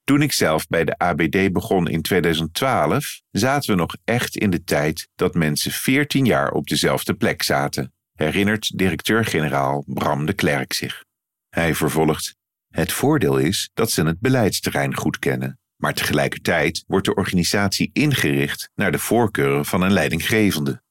Toen 0.03 0.21
ik 0.21 0.31
zelf 0.31 0.67
bij 0.67 0.85
de 0.85 0.97
ABD 0.97 1.53
begon 1.53 1.87
in 1.87 2.01
2012, 2.01 3.21
zaten 3.31 3.69
we 3.69 3.75
nog 3.75 3.95
echt 4.03 4.37
in 4.37 4.49
de 4.49 4.63
tijd 4.63 5.09
dat 5.15 5.33
mensen 5.33 5.71
14 5.71 6.25
jaar 6.25 6.51
op 6.51 6.67
dezelfde 6.67 7.13
plek 7.13 7.43
zaten, 7.43 7.93
herinnert 8.13 8.77
directeur-generaal 8.77 9.83
Bram 9.87 10.25
de 10.25 10.33
Klerk 10.33 10.73
zich. 10.73 11.03
Hij 11.49 11.75
vervolgt: 11.75 12.35
Het 12.67 12.91
voordeel 12.91 13.37
is 13.37 13.69
dat 13.73 13.91
ze 13.91 14.03
het 14.03 14.19
beleidsterrein 14.19 14.97
goed 14.97 15.19
kennen, 15.19 15.59
maar 15.75 15.93
tegelijkertijd 15.93 16.83
wordt 16.87 17.05
de 17.05 17.15
organisatie 17.15 17.89
ingericht 17.93 18.69
naar 18.75 18.91
de 18.91 18.99
voorkeuren 18.99 19.65
van 19.65 19.81
een 19.81 19.93
leidinggevende. 19.93 20.83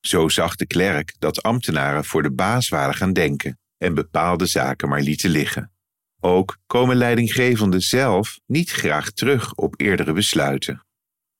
Zo 0.00 0.28
zag 0.28 0.56
de 0.56 0.66
klerk 0.66 1.14
dat 1.18 1.42
ambtenaren 1.42 2.04
voor 2.04 2.22
de 2.22 2.32
baas 2.32 2.68
waren 2.68 2.94
gaan 2.94 3.12
denken 3.12 3.58
en 3.78 3.94
bepaalde 3.94 4.46
zaken 4.46 4.88
maar 4.88 5.00
lieten 5.00 5.30
liggen. 5.30 5.72
Ook 6.20 6.58
komen 6.66 6.96
leidinggevenden 6.96 7.80
zelf 7.80 8.40
niet 8.46 8.70
graag 8.70 9.10
terug 9.10 9.54
op 9.54 9.80
eerdere 9.80 10.12
besluiten. 10.12 10.86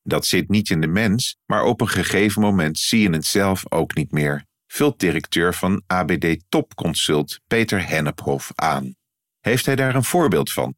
Dat 0.02 0.26
zit 0.26 0.48
niet 0.48 0.70
in 0.70 0.80
de 0.80 0.86
mens, 0.86 1.36
maar 1.46 1.64
op 1.64 1.80
een 1.80 1.88
gegeven 1.88 2.42
moment 2.42 2.78
zie 2.78 3.00
je 3.00 3.10
het 3.10 3.24
zelf 3.24 3.72
ook 3.72 3.94
niet 3.94 4.12
meer, 4.12 4.44
vult 4.66 5.00
directeur 5.00 5.54
van 5.54 5.82
ABD 5.86 6.44
Topconsult 6.48 7.40
Peter 7.46 7.88
Hennephoff 7.88 8.52
aan. 8.54 8.94
Heeft 9.40 9.66
hij 9.66 9.76
daar 9.76 9.94
een 9.94 10.04
voorbeeld 10.04 10.52
van? 10.52 10.74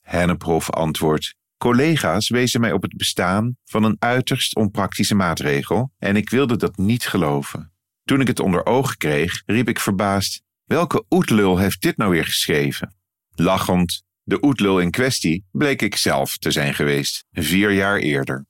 Hennephoff 0.00 0.70
antwoordt: 0.70 1.34
Collega's 1.58 2.28
wezen 2.28 2.60
mij 2.60 2.72
op 2.72 2.82
het 2.82 2.96
bestaan 2.96 3.56
van 3.64 3.84
een 3.84 3.96
uiterst 3.98 4.56
onpraktische 4.56 5.14
maatregel 5.14 5.92
en 5.98 6.16
ik 6.16 6.30
wilde 6.30 6.56
dat 6.56 6.76
niet 6.76 7.06
geloven. 7.06 7.72
Toen 8.04 8.20
ik 8.20 8.26
het 8.26 8.40
onder 8.40 8.66
ogen 8.66 8.96
kreeg, 8.96 9.42
riep 9.46 9.68
ik 9.68 9.80
verbaasd: 9.80 10.42
Welke 10.70 11.04
oetlul 11.10 11.58
heeft 11.58 11.82
dit 11.82 11.96
nou 11.96 12.10
weer 12.10 12.24
geschreven? 12.24 12.96
Lachend, 13.30 14.02
de 14.22 14.44
oetlul 14.44 14.80
in 14.80 14.90
kwestie 14.90 15.44
bleek 15.50 15.82
ik 15.82 15.96
zelf 15.96 16.38
te 16.38 16.50
zijn 16.50 16.74
geweest, 16.74 17.24
vier 17.30 17.70
jaar 17.70 17.98
eerder. 17.98 18.46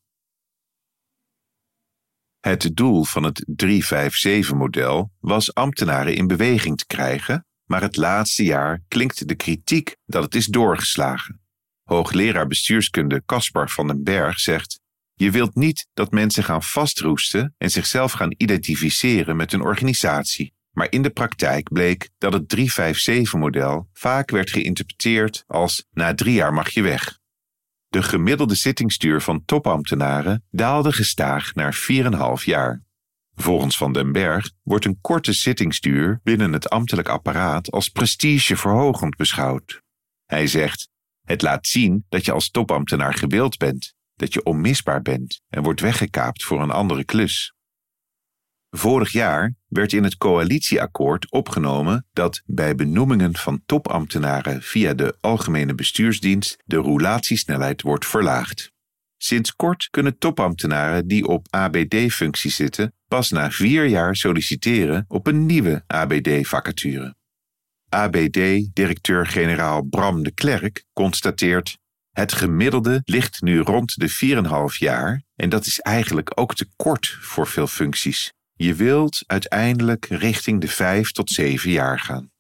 Het 2.40 2.76
doel 2.76 3.04
van 3.04 3.22
het 3.22 3.44
357-model 3.64 5.12
was 5.20 5.54
ambtenaren 5.54 6.14
in 6.14 6.26
beweging 6.26 6.78
te 6.78 6.86
krijgen, 6.86 7.46
maar 7.64 7.82
het 7.82 7.96
laatste 7.96 8.44
jaar 8.44 8.82
klinkt 8.88 9.28
de 9.28 9.34
kritiek 9.34 9.96
dat 10.06 10.22
het 10.22 10.34
is 10.34 10.46
doorgeslagen. 10.46 11.40
Hoogleraar 11.82 12.46
bestuurskunde 12.46 13.22
Caspar 13.26 13.70
van 13.70 13.86
den 13.86 14.02
Berg 14.02 14.40
zegt: 14.40 14.80
Je 15.14 15.30
wilt 15.30 15.54
niet 15.54 15.86
dat 15.92 16.10
mensen 16.10 16.44
gaan 16.44 16.62
vastroesten 16.62 17.54
en 17.58 17.70
zichzelf 17.70 18.12
gaan 18.12 18.34
identificeren 18.36 19.36
met 19.36 19.52
een 19.52 19.62
organisatie. 19.62 20.58
Maar 20.70 20.86
in 20.90 21.02
de 21.02 21.10
praktijk 21.10 21.68
bleek 21.72 22.10
dat 22.18 22.32
het 22.32 22.56
357-model 22.56 23.88
vaak 23.92 24.30
werd 24.30 24.50
geïnterpreteerd 24.50 25.44
als 25.46 25.86
na 25.90 26.14
drie 26.14 26.34
jaar 26.34 26.52
mag 26.52 26.70
je 26.70 26.82
weg. 26.82 27.18
De 27.88 28.02
gemiddelde 28.02 28.54
zittingsduur 28.54 29.20
van 29.20 29.44
topambtenaren 29.44 30.44
daalde 30.50 30.92
gestaag 30.92 31.54
naar 31.54 31.86
4,5 32.38 32.44
jaar. 32.44 32.82
Volgens 33.34 33.76
Van 33.76 33.92
den 33.92 34.12
Berg 34.12 34.50
wordt 34.62 34.84
een 34.84 35.00
korte 35.00 35.32
zittingsduur 35.32 36.20
binnen 36.22 36.52
het 36.52 36.70
ambtelijk 36.70 37.08
apparaat 37.08 37.70
als 37.70 37.88
prestigeverhogend 37.88 39.16
beschouwd. 39.16 39.82
Hij 40.26 40.46
zegt: 40.46 40.88
Het 41.26 41.42
laat 41.42 41.66
zien 41.66 42.06
dat 42.08 42.24
je 42.24 42.32
als 42.32 42.50
topambtenaar 42.50 43.14
gewild 43.14 43.58
bent, 43.58 43.94
dat 44.14 44.32
je 44.32 44.42
onmisbaar 44.42 45.02
bent 45.02 45.40
en 45.48 45.62
wordt 45.62 45.80
weggekaapt 45.80 46.44
voor 46.44 46.62
een 46.62 46.70
andere 46.70 47.04
klus. 47.04 47.54
Vorig 48.70 49.12
jaar 49.12 49.54
werd 49.68 49.92
in 49.92 50.04
het 50.04 50.16
coalitieakkoord 50.16 51.30
opgenomen 51.30 52.06
dat 52.12 52.42
bij 52.46 52.74
benoemingen 52.74 53.36
van 53.36 53.62
topambtenaren 53.66 54.62
via 54.62 54.94
de 54.94 55.16
Algemene 55.20 55.74
Bestuursdienst 55.74 56.56
de 56.64 56.76
roulatiesnelheid 56.76 57.82
wordt 57.82 58.06
verlaagd. 58.06 58.72
Sinds 59.16 59.56
kort 59.56 59.88
kunnen 59.90 60.18
topambtenaren 60.18 61.06
die 61.06 61.26
op 61.26 61.46
ABD-functie 61.50 62.50
zitten 62.50 62.94
pas 63.08 63.30
na 63.30 63.50
vier 63.50 63.86
jaar 63.86 64.16
solliciteren 64.16 65.04
op 65.08 65.26
een 65.26 65.46
nieuwe 65.46 65.84
ABD-vacature. 65.86 67.14
ABD-directeur-generaal 67.88 69.82
Bram 69.82 70.22
de 70.22 70.30
Klerk 70.30 70.84
constateert: 70.92 71.78
Het 72.10 72.32
gemiddelde 72.32 73.00
ligt 73.04 73.42
nu 73.42 73.58
rond 73.58 73.94
de 73.96 74.10
4,5 74.72 74.78
jaar 74.78 75.22
en 75.36 75.48
dat 75.48 75.66
is 75.66 75.80
eigenlijk 75.80 76.30
ook 76.34 76.54
te 76.54 76.68
kort 76.76 77.18
voor 77.20 77.46
veel 77.46 77.66
functies. 77.66 78.32
Je 78.62 78.74
wilt 78.74 79.22
uiteindelijk 79.26 80.06
richting 80.06 80.60
de 80.60 80.68
vijf 80.68 81.12
tot 81.12 81.30
zeven 81.30 81.70
jaar 81.70 81.98
gaan. 81.98 82.30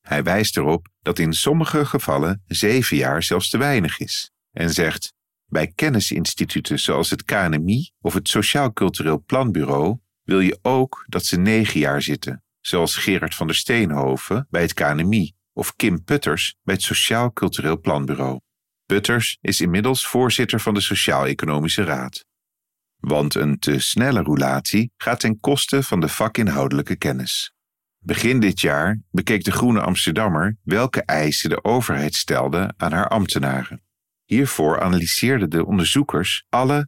Hij 0.00 0.22
wijst 0.22 0.56
erop 0.56 0.88
dat 1.02 1.18
in 1.18 1.32
sommige 1.32 1.86
gevallen 1.86 2.42
zeven 2.46 2.96
jaar 2.96 3.22
zelfs 3.22 3.50
te 3.50 3.58
weinig 3.58 3.98
is 3.98 4.30
en 4.50 4.70
zegt: 4.70 5.12
bij 5.46 5.72
kennisinstituten 5.74 6.78
zoals 6.78 7.10
het 7.10 7.24
KNMI 7.24 7.90
of 8.00 8.14
het 8.14 8.28
Sociaal 8.28 8.72
Cultureel 8.72 9.22
Planbureau 9.24 9.98
wil 10.22 10.40
je 10.40 10.58
ook 10.62 11.04
dat 11.08 11.24
ze 11.24 11.38
negen 11.38 11.80
jaar 11.80 12.02
zitten, 12.02 12.44
zoals 12.60 12.96
Gerard 12.96 13.34
van 13.34 13.46
der 13.46 13.56
Steenhoven 13.56 14.46
bij 14.50 14.62
het 14.62 14.74
KNMI 14.74 15.32
of 15.52 15.76
Kim 15.76 16.04
Putters 16.04 16.54
bij 16.62 16.74
het 16.74 16.84
Sociaal 16.84 17.32
Cultureel 17.32 17.80
Planbureau. 17.80 18.40
Putters 18.86 19.38
is 19.40 19.60
inmiddels 19.60 20.06
voorzitter 20.06 20.60
van 20.60 20.74
de 20.74 20.80
Sociaal-Economische 20.80 21.84
Raad 21.84 22.28
want 23.00 23.34
een 23.34 23.58
te 23.58 23.78
snelle 23.78 24.22
roulatie 24.22 24.92
gaat 24.96 25.20
ten 25.20 25.40
koste 25.40 25.82
van 25.82 26.00
de 26.00 26.08
vakinhoudelijke 26.08 26.96
kennis. 26.96 27.54
Begin 27.98 28.40
dit 28.40 28.60
jaar 28.60 29.00
bekeek 29.10 29.44
de 29.44 29.52
Groene 29.52 29.80
Amsterdammer 29.80 30.56
welke 30.62 31.02
eisen 31.02 31.50
de 31.50 31.64
overheid 31.64 32.14
stelde 32.14 32.74
aan 32.76 32.92
haar 32.92 33.08
ambtenaren. 33.08 33.82
Hiervoor 34.24 34.80
analyseerden 34.80 35.50
de 35.50 35.66
onderzoekers 35.66 36.44
alle 36.48 36.86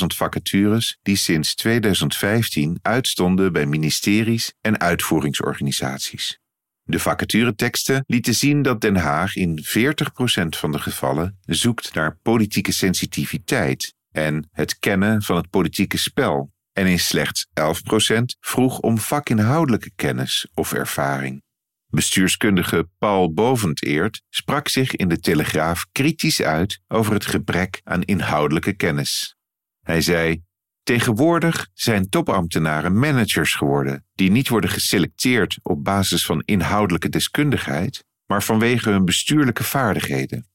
130.000 0.00 0.06
vacatures 0.06 0.98
die 1.02 1.16
sinds 1.16 1.54
2015 1.54 2.78
uitstonden 2.82 3.52
bij 3.52 3.66
ministeries 3.66 4.52
en 4.60 4.80
uitvoeringsorganisaties. 4.80 6.40
De 6.82 6.98
vacatureteksten 6.98 8.04
lieten 8.06 8.34
zien 8.34 8.62
dat 8.62 8.80
Den 8.80 8.96
Haag 8.96 9.36
in 9.36 9.64
40% 9.64 10.48
van 10.48 10.72
de 10.72 10.78
gevallen 10.78 11.38
zoekt 11.40 11.94
naar 11.94 12.18
politieke 12.22 12.72
sensitiviteit 12.72 13.94
en 14.10 14.48
het 14.52 14.78
kennen 14.78 15.22
van 15.22 15.36
het 15.36 15.50
politieke 15.50 15.98
spel. 15.98 16.52
En 16.72 16.86
in 16.86 16.98
slechts 16.98 17.46
11% 17.60 18.22
vroeg 18.40 18.78
om 18.78 18.98
vakinhoudelijke 18.98 19.90
kennis 19.94 20.48
of 20.54 20.72
ervaring. 20.72 21.42
Bestuurskundige 21.90 22.88
Paul 22.98 23.32
Boventeert 23.32 24.22
sprak 24.28 24.68
zich 24.68 24.96
in 24.96 25.08
de 25.08 25.20
Telegraaf 25.20 25.86
kritisch 25.92 26.42
uit 26.42 26.80
over 26.88 27.12
het 27.12 27.26
gebrek 27.26 27.80
aan 27.84 28.02
inhoudelijke 28.02 28.72
kennis. 28.72 29.36
Hij 29.80 30.00
zei: 30.00 30.42
Tegenwoordig 30.82 31.68
zijn 31.74 32.08
topambtenaren 32.08 32.98
managers 32.98 33.54
geworden, 33.54 34.04
die 34.14 34.30
niet 34.30 34.48
worden 34.48 34.70
geselecteerd 34.70 35.58
op 35.62 35.84
basis 35.84 36.26
van 36.26 36.42
inhoudelijke 36.44 37.08
deskundigheid, 37.08 38.04
maar 38.26 38.42
vanwege 38.42 38.90
hun 38.90 39.04
bestuurlijke 39.04 39.64
vaardigheden. 39.64 40.48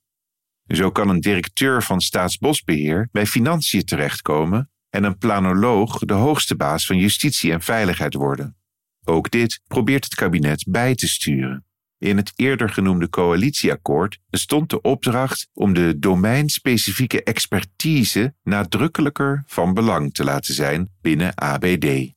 Zo 0.74 0.92
kan 0.92 1.10
een 1.10 1.20
directeur 1.20 1.84
van 1.84 2.02
Staatsbosbeheer 2.02 3.10
bij 3.12 3.26
financiën 3.26 3.86
terechtkomen 3.86 4.72
en 4.90 5.04
een 5.04 5.18
planoloog 5.18 6.00
de 6.00 6.14
hoogste 6.14 6.56
baas 6.56 6.86
van 6.86 6.98
justitie 6.98 7.52
en 7.52 7.62
veiligheid 7.62 8.14
worden. 8.14 8.58
Ook 9.06 9.32
dit 9.32 9.62
probeert 9.68 10.04
het 10.04 10.16
kabinet 10.16 10.66
bij 10.68 10.96
te 10.96 11.08
sturen. 11.08 11.66
In 11.98 12.18
het 12.18 12.34
eerder 12.36 12.70
genoemde 12.70 13.10
coalitieakkoord 13.10 14.20
bestond 14.30 14.70
de 14.70 14.82
opdracht 14.82 15.50
om 15.54 15.74
de 15.74 16.00
domeinspecifieke 16.00 17.24
expertise 17.24 18.36
nadrukkelijker 18.44 19.44
van 19.46 19.74
belang 19.74 20.14
te 20.14 20.24
laten 20.24 20.54
zijn 20.54 20.90
binnen 21.02 21.36
ABD. 21.36 22.14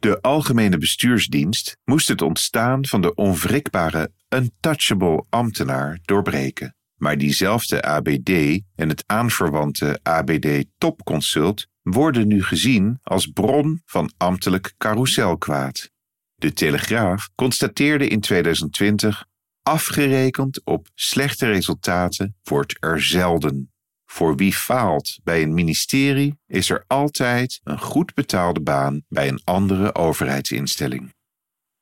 De 0.00 0.20
Algemene 0.20 0.78
Bestuursdienst 0.78 1.76
moest 1.84 2.08
het 2.08 2.22
ontstaan 2.22 2.86
van 2.86 3.00
de 3.00 3.14
onwrikbare, 3.14 4.12
untouchable 4.28 5.24
ambtenaar 5.28 5.98
doorbreken. 6.02 6.76
Maar 6.96 7.18
diezelfde 7.18 7.82
ABD 7.82 8.28
en 8.74 8.88
het 8.88 9.02
aanverwante 9.06 9.98
ABD 10.02 10.64
Topconsult 10.78 11.66
worden 11.82 12.28
nu 12.28 12.42
gezien 12.42 12.98
als 13.02 13.26
bron 13.26 13.82
van 13.84 14.12
ambtelijk 14.16 14.74
carouselkwaad. 14.76 15.90
De 16.34 16.52
Telegraaf 16.52 17.28
constateerde 17.34 18.08
in 18.08 18.20
2020: 18.20 19.24
afgerekend 19.62 20.64
op 20.64 20.88
slechte 20.94 21.46
resultaten 21.46 22.36
wordt 22.42 22.76
er 22.80 23.02
zelden. 23.02 23.72
Voor 24.10 24.36
wie 24.36 24.54
faalt 24.54 25.18
bij 25.22 25.42
een 25.42 25.54
ministerie 25.54 26.38
is 26.46 26.70
er 26.70 26.84
altijd 26.86 27.60
een 27.64 27.78
goed 27.80 28.14
betaalde 28.14 28.60
baan 28.60 29.02
bij 29.08 29.28
een 29.28 29.40
andere 29.44 29.94
overheidsinstelling. 29.94 31.14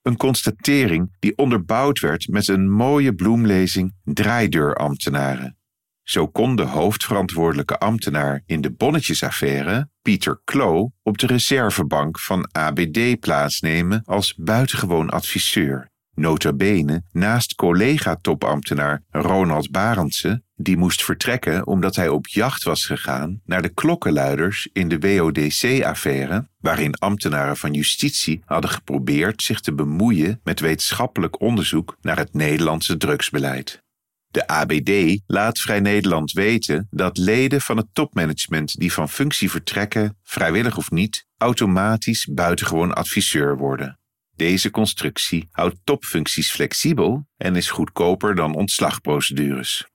Een 0.03 0.17
constatering 0.17 1.17
die 1.19 1.37
onderbouwd 1.37 2.01
werd 2.01 2.29
met 2.29 2.49
een 2.49 2.71
mooie 2.71 3.15
bloemlezing 3.15 3.95
draaideurambtenaren. 4.05 5.59
Zo 6.03 6.29
kon 6.29 6.57
de 6.57 6.63
hoofdverantwoordelijke 6.63 7.79
ambtenaar 7.79 8.43
in 8.47 8.61
de 8.61 8.73
bonnetjesaffaire, 8.73 9.89
Pieter 10.03 10.41
Klo, 10.45 10.93
op 11.03 11.19
de 11.19 11.27
reservebank 11.27 12.21
van 12.21 12.49
ABD 12.53 13.21
plaatsnemen 13.21 14.03
als 14.05 14.35
buitengewoon 14.35 15.11
adviseur. 15.11 15.91
Nota 16.15 16.53
bene 16.53 17.03
naast 17.13 17.55
collega-topambtenaar 17.55 19.03
Ronald 19.11 19.71
Barendse, 19.71 20.43
die 20.67 20.77
moest 20.77 21.05
vertrekken 21.05 21.67
omdat 21.67 21.97
hij 21.97 22.09
op 22.09 22.27
jacht 22.27 22.63
was 22.63 22.87
gegaan 22.87 23.41
naar 23.45 23.63
de 23.63 23.69
klokkenluiders 23.69 24.69
in 24.73 24.89
de 24.89 24.99
WODC-affaire, 24.99 26.49
waarin 26.61 26.99
ambtenaren 26.99 27.57
van 27.57 27.73
justitie 27.73 28.43
hadden 28.45 28.71
geprobeerd 28.71 29.43
zich 29.43 29.61
te 29.61 29.75
bemoeien 29.75 30.41
met 30.45 30.61
wetenschappelijk 30.61 31.41
onderzoek 31.41 31.97
naar 32.01 32.17
het 32.17 32.35
Nederlandse 32.35 32.97
drugsbeleid. 32.97 33.83
De 34.29 34.47
ABD 34.47 35.21
laat 35.27 35.61
Vrij 35.61 35.81
Nederland 35.81 36.33
weten 36.33 36.87
dat 36.91 37.19
leden 37.19 37.61
van 37.61 37.77
het 37.77 37.87
topmanagement 37.93 38.79
die 38.79 38.93
van 38.93 39.09
functie 39.09 39.51
vertrekken, 39.51 40.19
vrijwillig 40.23 40.77
of 40.77 40.91
niet, 40.91 41.27
automatisch 41.37 42.27
buitengewoon 42.33 42.95
adviseur 42.95 43.57
worden. 43.57 43.99
Deze 44.37 44.71
constructie 44.71 45.49
houdt 45.51 45.77
topfuncties 45.85 46.51
flexibel 46.53 47.27
en 47.37 47.57
is 47.57 47.71
goedkoper 47.71 48.35
dan 48.35 48.55
ontslagprocedures. 48.55 49.87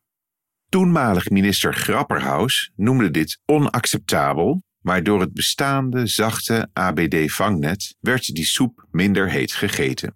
Toenmalig 0.72 1.30
minister 1.30 1.74
Grapperhaus 1.74 2.72
noemde 2.76 3.12
dit 3.12 3.40
onacceptabel, 3.46 4.64
maar 4.82 5.04
door 5.04 5.20
het 5.20 5.34
bestaande 5.34 6.08
zachte 6.08 6.70
ABD-vangnet 6.74 7.96
werd 8.00 8.36
die 8.36 8.46
soep 8.46 8.88
minder 8.92 9.30
heet 9.30 9.54
gegeten. 9.54 10.16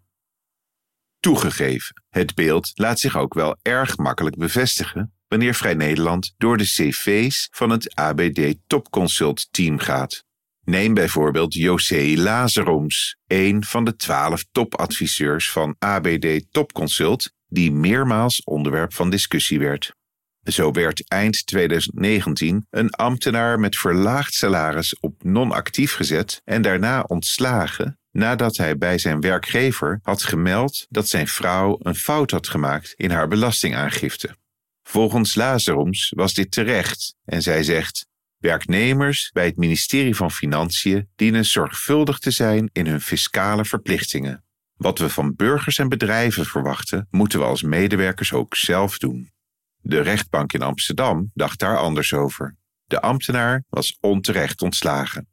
Toegegeven, 1.19 2.03
het 2.09 2.35
beeld 2.35 2.71
laat 2.74 3.00
zich 3.00 3.17
ook 3.17 3.33
wel 3.33 3.57
erg 3.62 3.97
makkelijk 3.97 4.38
bevestigen 4.38 5.13
wanneer 5.27 5.53
Vrij 5.53 5.74
Nederland 5.74 6.33
door 6.38 6.57
de 6.57 6.63
cv's 6.63 7.47
van 7.51 7.69
het 7.69 7.95
ABD 7.95 8.55
Topconsult 8.67 9.47
team 9.51 9.79
gaat. 9.79 10.24
Neem 10.63 10.93
bijvoorbeeld 10.93 11.53
José 11.53 12.13
Lazaroms, 12.17 13.17
een 13.27 13.63
van 13.63 13.83
de 13.83 13.95
twaalf 13.95 14.45
topadviseurs 14.51 15.51
van 15.51 15.75
ABD 15.79 16.45
Topconsult, 16.51 17.31
die 17.47 17.71
meermaals 17.71 18.43
onderwerp 18.43 18.93
van 18.93 19.09
discussie 19.09 19.59
werd. 19.59 19.93
Zo 20.45 20.71
werd 20.71 21.07
eind 21.07 21.45
2019 21.45 22.67
een 22.69 22.89
ambtenaar 22.89 23.59
met 23.59 23.77
verlaagd 23.77 24.33
salaris 24.33 24.99
op 24.99 25.23
non-actief 25.23 25.93
gezet 25.93 26.41
en 26.43 26.61
daarna 26.61 27.01
ontslagen 27.01 27.99
nadat 28.11 28.57
hij 28.57 28.77
bij 28.77 28.97
zijn 28.97 29.21
werkgever 29.21 29.99
had 30.03 30.23
gemeld 30.23 30.85
dat 30.89 31.07
zijn 31.07 31.27
vrouw 31.27 31.77
een 31.81 31.95
fout 31.95 32.31
had 32.31 32.47
gemaakt 32.47 32.93
in 32.95 33.12
haar 33.12 33.27
belastingaangifte. 33.27 34.38
Volgens 34.84 35.36
Lazaroms 35.36 36.12
was 36.15 36.34
dit 36.34 36.51
terecht 36.51 37.15
en 37.25 37.41
zij 37.41 37.63
zegt: 37.63 38.08
Werknemers 38.38 39.29
bij 39.34 39.45
het 39.45 39.58
ministerie 39.58 40.15
van 40.15 40.31
Financiën 40.31 41.10
dienen 41.15 41.45
zorgvuldig 41.45 42.19
te 42.19 42.31
zijn 42.31 42.69
in 42.71 42.88
hun 42.88 43.01
fiscale 43.01 43.65
verplichtingen. 43.65 44.43
Wat 44.75 44.99
we 44.99 45.10
van 45.10 45.36
burgers 45.36 45.77
en 45.77 45.89
bedrijven 45.89 46.45
verwachten, 46.45 47.08
moeten 47.10 47.39
we 47.39 47.45
als 47.45 47.62
medewerkers 47.62 48.34
ook 48.34 48.55
zelf 48.55 48.97
doen. 48.97 49.34
De 49.88 50.02
rechtbank 50.02 50.54
in 50.54 50.62
Amsterdam 50.62 51.32
dacht 51.34 51.60
daar 51.60 51.78
anders 51.78 52.13
over. 52.13 52.58
De 52.86 53.02
ambtenaar 53.02 53.63
was 53.69 53.98
onterecht 54.00 54.62
ontslagen. 54.62 55.28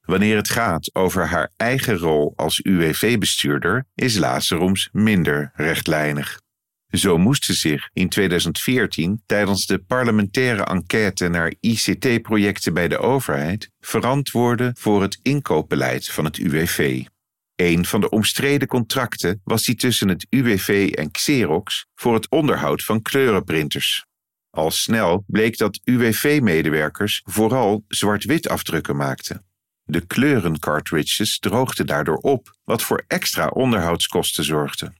Wanneer 0.00 0.36
het 0.36 0.50
gaat 0.50 0.94
over 0.94 1.26
haar 1.26 1.52
eigen 1.56 1.96
rol 1.96 2.32
als 2.36 2.60
UWV-bestuurder, 2.62 3.86
is 3.94 4.18
Lazaroms 4.18 4.88
minder 4.92 5.50
rechtlijnig. 5.54 6.40
Zo 6.88 7.18
moest 7.18 7.44
ze 7.44 7.54
zich 7.54 7.88
in 7.92 8.08
2014 8.08 9.22
tijdens 9.26 9.66
de 9.66 9.78
parlementaire 9.78 10.64
enquête 10.64 11.28
naar 11.28 11.54
ICT-projecten 11.60 12.74
bij 12.74 12.88
de 12.88 12.98
overheid 12.98 13.70
verantwoorden 13.80 14.76
voor 14.78 15.02
het 15.02 15.18
inkoopbeleid 15.22 16.08
van 16.08 16.24
het 16.24 16.36
UWV. 16.36 17.04
Een 17.62 17.84
van 17.84 18.00
de 18.00 18.08
omstreden 18.08 18.68
contracten 18.68 19.40
was 19.44 19.64
die 19.64 19.74
tussen 19.74 20.08
het 20.08 20.26
UWV 20.30 20.92
en 20.94 21.10
Xerox 21.10 21.86
voor 21.94 22.14
het 22.14 22.30
onderhoud 22.30 22.84
van 22.84 23.02
kleurenprinters. 23.02 24.04
Al 24.50 24.70
snel 24.70 25.24
bleek 25.26 25.58
dat 25.58 25.80
UWV-medewerkers 25.84 27.22
vooral 27.24 27.84
zwart-wit 27.88 28.48
afdrukken 28.48 28.96
maakten. 28.96 29.44
De 29.84 30.06
kleurencartridges 30.06 31.38
droogden 31.38 31.86
daardoor 31.86 32.16
op, 32.16 32.56
wat 32.64 32.82
voor 32.82 33.04
extra 33.06 33.46
onderhoudskosten 33.46 34.44
zorgde. 34.44 34.92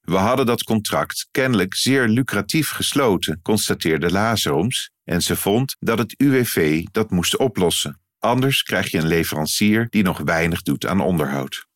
We 0.00 0.16
hadden 0.16 0.46
dat 0.46 0.62
contract 0.62 1.28
kennelijk 1.30 1.74
zeer 1.74 2.08
lucratief 2.08 2.70
gesloten, 2.70 3.40
constateerde 3.42 4.10
Lazaroms, 4.10 4.90
en 5.04 5.22
ze 5.22 5.36
vond 5.36 5.76
dat 5.78 5.98
het 5.98 6.14
UWV 6.16 6.84
dat 6.90 7.10
moest 7.10 7.36
oplossen. 7.36 8.00
Anders 8.18 8.62
krijg 8.62 8.90
je 8.90 8.98
een 8.98 9.06
leverancier 9.06 9.86
die 9.90 10.02
nog 10.02 10.18
weinig 10.18 10.62
doet 10.62 10.86
aan 10.86 11.00
onderhoud. 11.00 11.67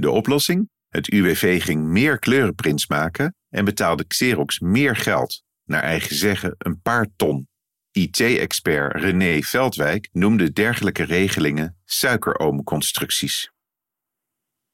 De 0.00 0.10
oplossing? 0.10 0.70
Het 0.88 1.12
UWV 1.12 1.62
ging 1.62 1.84
meer 1.84 2.18
kleurenprints 2.18 2.86
maken 2.86 3.34
en 3.48 3.64
betaalde 3.64 4.06
Xerox 4.06 4.58
meer 4.58 4.96
geld, 4.96 5.42
naar 5.64 5.82
eigen 5.82 6.16
zeggen 6.16 6.54
een 6.58 6.80
paar 6.80 7.06
ton. 7.16 7.48
IT-expert 7.90 9.00
René 9.00 9.42
Veldwijk 9.42 10.08
noemde 10.12 10.52
dergelijke 10.52 11.02
regelingen 11.02 11.76
suikeroomconstructies. 11.84 13.50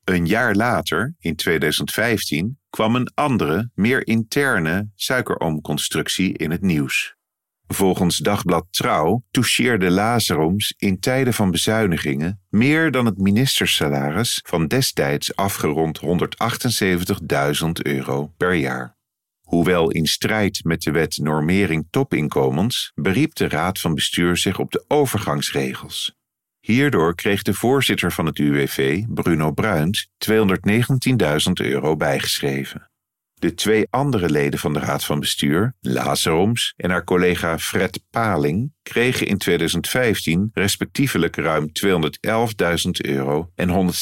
Een 0.05 0.27
jaar 0.27 0.55
later, 0.55 1.15
in 1.19 1.37
2015, 1.37 2.59
kwam 2.71 2.95
een 2.95 3.11
andere, 3.15 3.71
meer 3.75 4.07
interne 4.07 4.91
suikeroomconstructie 4.95 6.39
in 6.39 6.51
het 6.51 6.63
nieuws. 6.63 7.17
Volgens 7.67 8.19
Dagblad 8.19 8.67
Trouw 8.71 9.25
toucheerde 9.31 9.91
Lazaroms 9.91 10.75
in 10.77 11.01
tijden 11.01 11.35
van 11.35 11.51
bezuinigingen 11.51 12.41
meer 12.49 12.91
dan 12.91 13.07
het 13.07 13.19
ministersalaris 13.19 14.41
van 14.47 14.67
destijds 14.67 15.37
afgerond 15.37 16.01
178.000 16.01 17.71
euro 17.83 18.33
per 18.37 18.55
jaar. 18.55 18.97
Hoewel 19.41 19.91
in 19.91 20.07
strijd 20.07 20.65
met 20.65 20.83
de 20.83 20.91
wet 20.91 21.19
normering 21.19 21.87
topinkomens, 21.91 22.93
beriep 22.95 23.35
de 23.35 23.49
Raad 23.49 23.81
van 23.81 23.95
Bestuur 23.95 24.37
zich 24.37 24.59
op 24.59 24.73
de 24.73 24.85
overgangsregels. 24.89 26.17
Hierdoor 26.61 27.15
kreeg 27.15 27.43
de 27.43 27.55
voorzitter 27.55 28.13
van 28.13 28.27
het 28.27 28.39
UWV, 28.39 29.03
Bruno 29.09 29.53
Bruins, 29.53 30.09
219.000 30.31 31.53
euro 31.53 31.97
bijgeschreven. 31.97 32.91
De 33.35 33.55
twee 33.55 33.87
andere 33.91 34.31
leden 34.31 34.59
van 34.59 34.73
de 34.73 34.79
Raad 34.79 35.05
van 35.05 35.21
Bestuur, 35.21 35.75
Lazaroms 35.81 36.73
en 36.77 36.91
haar 36.91 37.05
collega 37.05 37.59
Fred 37.59 38.03
Paling, 38.11 38.73
kregen 38.83 39.27
in 39.27 39.39
2015 39.39 40.51
respectievelijk 40.53 41.37
ruim 41.37 41.71
211.000 41.87 42.91
euro 42.91 43.51
en 43.55 43.93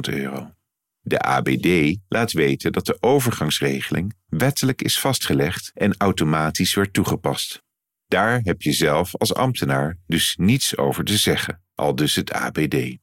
196.000 0.00 0.14
euro. 0.14 0.50
De 1.00 1.20
ABD 1.20 1.98
laat 2.08 2.32
weten 2.32 2.72
dat 2.72 2.86
de 2.86 2.96
overgangsregeling 3.00 4.14
wettelijk 4.26 4.82
is 4.82 5.00
vastgelegd 5.00 5.70
en 5.74 5.94
automatisch 5.98 6.74
werd 6.74 6.92
toegepast. 6.92 7.62
Daar 8.06 8.40
heb 8.42 8.62
je 8.62 8.72
zelf 8.72 9.16
als 9.16 9.34
ambtenaar 9.34 9.98
dus 10.06 10.36
niets 10.36 10.76
over 10.76 11.04
te 11.04 11.16
zeggen, 11.16 11.62
al 11.74 11.94
dus 11.94 12.14
het 12.14 12.32
ABD. 12.32 12.96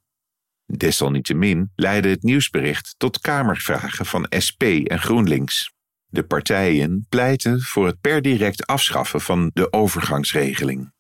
Desalniettemin 0.77 1.71
leidde 1.75 2.09
het 2.09 2.23
nieuwsbericht 2.23 2.95
tot 2.97 3.19
kamervragen 3.19 4.05
van 4.05 4.27
SP 4.45 4.63
en 4.63 4.99
GroenLinks. 4.99 5.71
De 6.05 6.23
partijen 6.23 7.05
pleiten 7.09 7.61
voor 7.61 7.85
het 7.85 8.01
per 8.01 8.21
direct 8.21 8.65
afschaffen 8.65 9.21
van 9.21 9.51
de 9.53 9.73
overgangsregeling. 9.73 10.91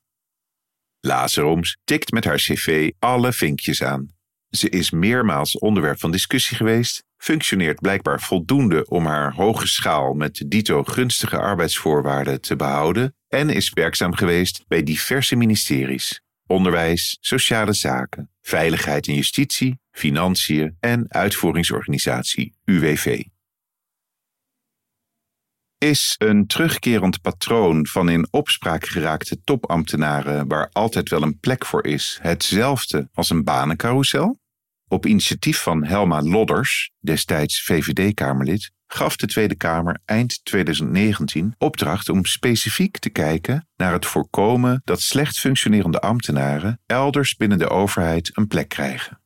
Lazaroms 0.99 1.77
tikt 1.83 2.11
met 2.11 2.23
haar 2.23 2.37
cv 2.37 2.91
alle 2.99 3.33
vinkjes 3.33 3.83
aan. 3.83 4.07
Ze 4.49 4.69
is 4.69 4.91
meermaals 4.91 5.57
onderwerp 5.57 5.99
van 5.99 6.11
discussie 6.11 6.57
geweest, 6.57 7.03
functioneert 7.17 7.81
blijkbaar 7.81 8.21
voldoende 8.21 8.85
om 8.85 9.05
haar 9.05 9.33
hoge 9.33 9.67
schaal 9.67 10.13
met 10.13 10.43
dito 10.47 10.83
gunstige 10.83 11.37
arbeidsvoorwaarden 11.37 12.41
te 12.41 12.55
behouden 12.55 13.15
en 13.27 13.49
is 13.49 13.69
werkzaam 13.69 14.13
geweest 14.13 14.63
bij 14.67 14.83
diverse 14.83 15.35
ministeries: 15.35 16.21
onderwijs, 16.47 17.17
sociale 17.19 17.73
zaken, 17.73 18.32
veiligheid 18.43 19.07
en 19.07 19.15
justitie, 19.15 19.79
financiën 19.91 20.77
en 20.79 21.05
uitvoeringsorganisatie 21.07 22.55
UWV. 22.65 23.23
Is 25.77 26.15
een 26.17 26.47
terugkerend 26.47 27.21
patroon 27.21 27.87
van 27.87 28.09
in 28.09 28.27
opspraak 28.31 28.85
geraakte 28.85 29.41
topambtenaren 29.43 30.47
waar 30.47 30.69
altijd 30.71 31.09
wel 31.09 31.21
een 31.21 31.39
plek 31.39 31.65
voor 31.65 31.85
is, 31.85 32.19
hetzelfde 32.21 33.09
als 33.13 33.29
een 33.29 33.43
banencarousel? 33.43 34.41
Op 34.87 35.05
initiatief 35.05 35.61
van 35.61 35.85
Helma 35.85 36.21
Lodders, 36.21 36.91
destijds 36.99 37.63
VVD-Kamerlid, 37.63 38.71
gaf 38.93 39.15
de 39.15 39.27
Tweede 39.27 39.55
Kamer 39.55 39.99
eind 40.05 40.45
2019 40.45 41.55
opdracht 41.57 42.09
om 42.09 42.25
specifiek 42.25 42.97
te 42.97 43.09
kijken 43.09 43.67
naar 43.75 43.93
het 43.93 44.05
voorkomen 44.05 44.81
dat 44.83 45.01
slecht 45.01 45.39
functionerende 45.39 45.99
ambtenaren 45.99 46.79
elders 46.85 47.35
binnen 47.35 47.57
de 47.57 47.69
overheid 47.69 48.29
een 48.33 48.47
plek 48.47 48.69
krijgen. 48.69 49.21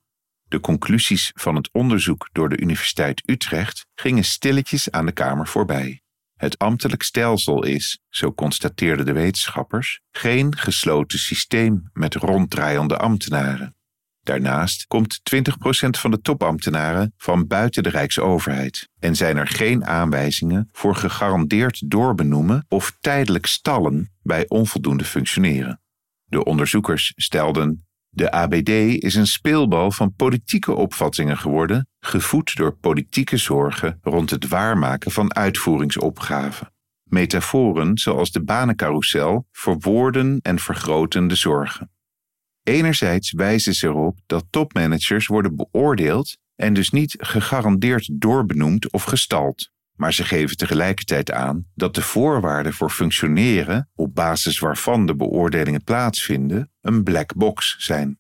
De 0.47 0.59
conclusies 0.59 1.31
van 1.35 1.55
het 1.55 1.69
onderzoek 1.71 2.29
door 2.31 2.49
de 2.49 2.59
Universiteit 2.59 3.23
Utrecht 3.25 3.85
gingen 3.95 4.23
stilletjes 4.23 4.91
aan 4.91 5.05
de 5.05 5.11
Kamer 5.11 5.47
voorbij. 5.47 6.01
Het 6.35 6.57
ambtelijk 6.57 7.03
stelsel 7.03 7.63
is, 7.63 7.99
zo 8.09 8.33
constateerden 8.33 9.05
de 9.05 9.13
wetenschappers, 9.13 10.01
geen 10.11 10.57
gesloten 10.57 11.19
systeem 11.19 11.89
met 11.93 12.15
ronddraaiende 12.15 12.97
ambtenaren. 12.97 13.76
Daarnaast 14.27 14.87
komt 14.87 15.19
20% 15.35 15.49
van 15.89 16.11
de 16.11 16.21
topambtenaren 16.21 17.13
van 17.17 17.47
buiten 17.47 17.83
de 17.83 17.89
Rijksoverheid 17.89 18.89
en 18.99 19.15
zijn 19.15 19.37
er 19.37 19.47
geen 19.47 19.85
aanwijzingen 19.85 20.69
voor 20.71 20.95
gegarandeerd 20.95 21.89
doorbenoemen 21.89 22.65
of 22.67 22.97
tijdelijk 22.99 23.45
stallen 23.45 24.11
bij 24.21 24.45
onvoldoende 24.47 25.03
functioneren. 25.03 25.81
De 26.25 26.43
onderzoekers 26.43 27.13
stelden 27.15 27.87
de 28.09 28.31
ABD 28.31 28.69
is 29.03 29.15
een 29.15 29.27
speelbal 29.27 29.91
van 29.91 30.13
politieke 30.15 30.75
opvattingen 30.75 31.37
geworden, 31.37 31.87
gevoed 31.99 32.55
door 32.55 32.77
politieke 32.77 33.37
zorgen 33.37 33.99
rond 34.01 34.29
het 34.29 34.47
waarmaken 34.47 35.11
van 35.11 35.35
uitvoeringsopgaven. 35.35 36.73
Metaforen 37.03 37.97
zoals 37.97 38.31
de 38.31 38.43
banencarousel 38.43 39.47
verwoorden 39.51 40.39
en 40.41 40.59
vergroten 40.59 41.27
de 41.27 41.35
zorgen. 41.35 41.91
Enerzijds 42.67 43.31
wijzen 43.31 43.73
ze 43.73 43.87
erop 43.87 44.19
dat 44.25 44.45
topmanagers 44.49 45.27
worden 45.27 45.55
beoordeeld 45.55 46.37
en 46.55 46.73
dus 46.73 46.89
niet 46.89 47.15
gegarandeerd 47.19 48.09
doorbenoemd 48.13 48.91
of 48.91 49.03
gestald. 49.03 49.71
Maar 49.95 50.13
ze 50.13 50.23
geven 50.23 50.57
tegelijkertijd 50.57 51.31
aan 51.31 51.65
dat 51.75 51.95
de 51.95 52.01
voorwaarden 52.01 52.73
voor 52.73 52.89
functioneren, 52.89 53.89
op 53.95 54.15
basis 54.15 54.59
waarvan 54.59 55.05
de 55.05 55.15
beoordelingen 55.15 55.83
plaatsvinden, 55.83 56.71
een 56.81 57.03
black 57.03 57.35
box 57.35 57.75
zijn. 57.77 58.19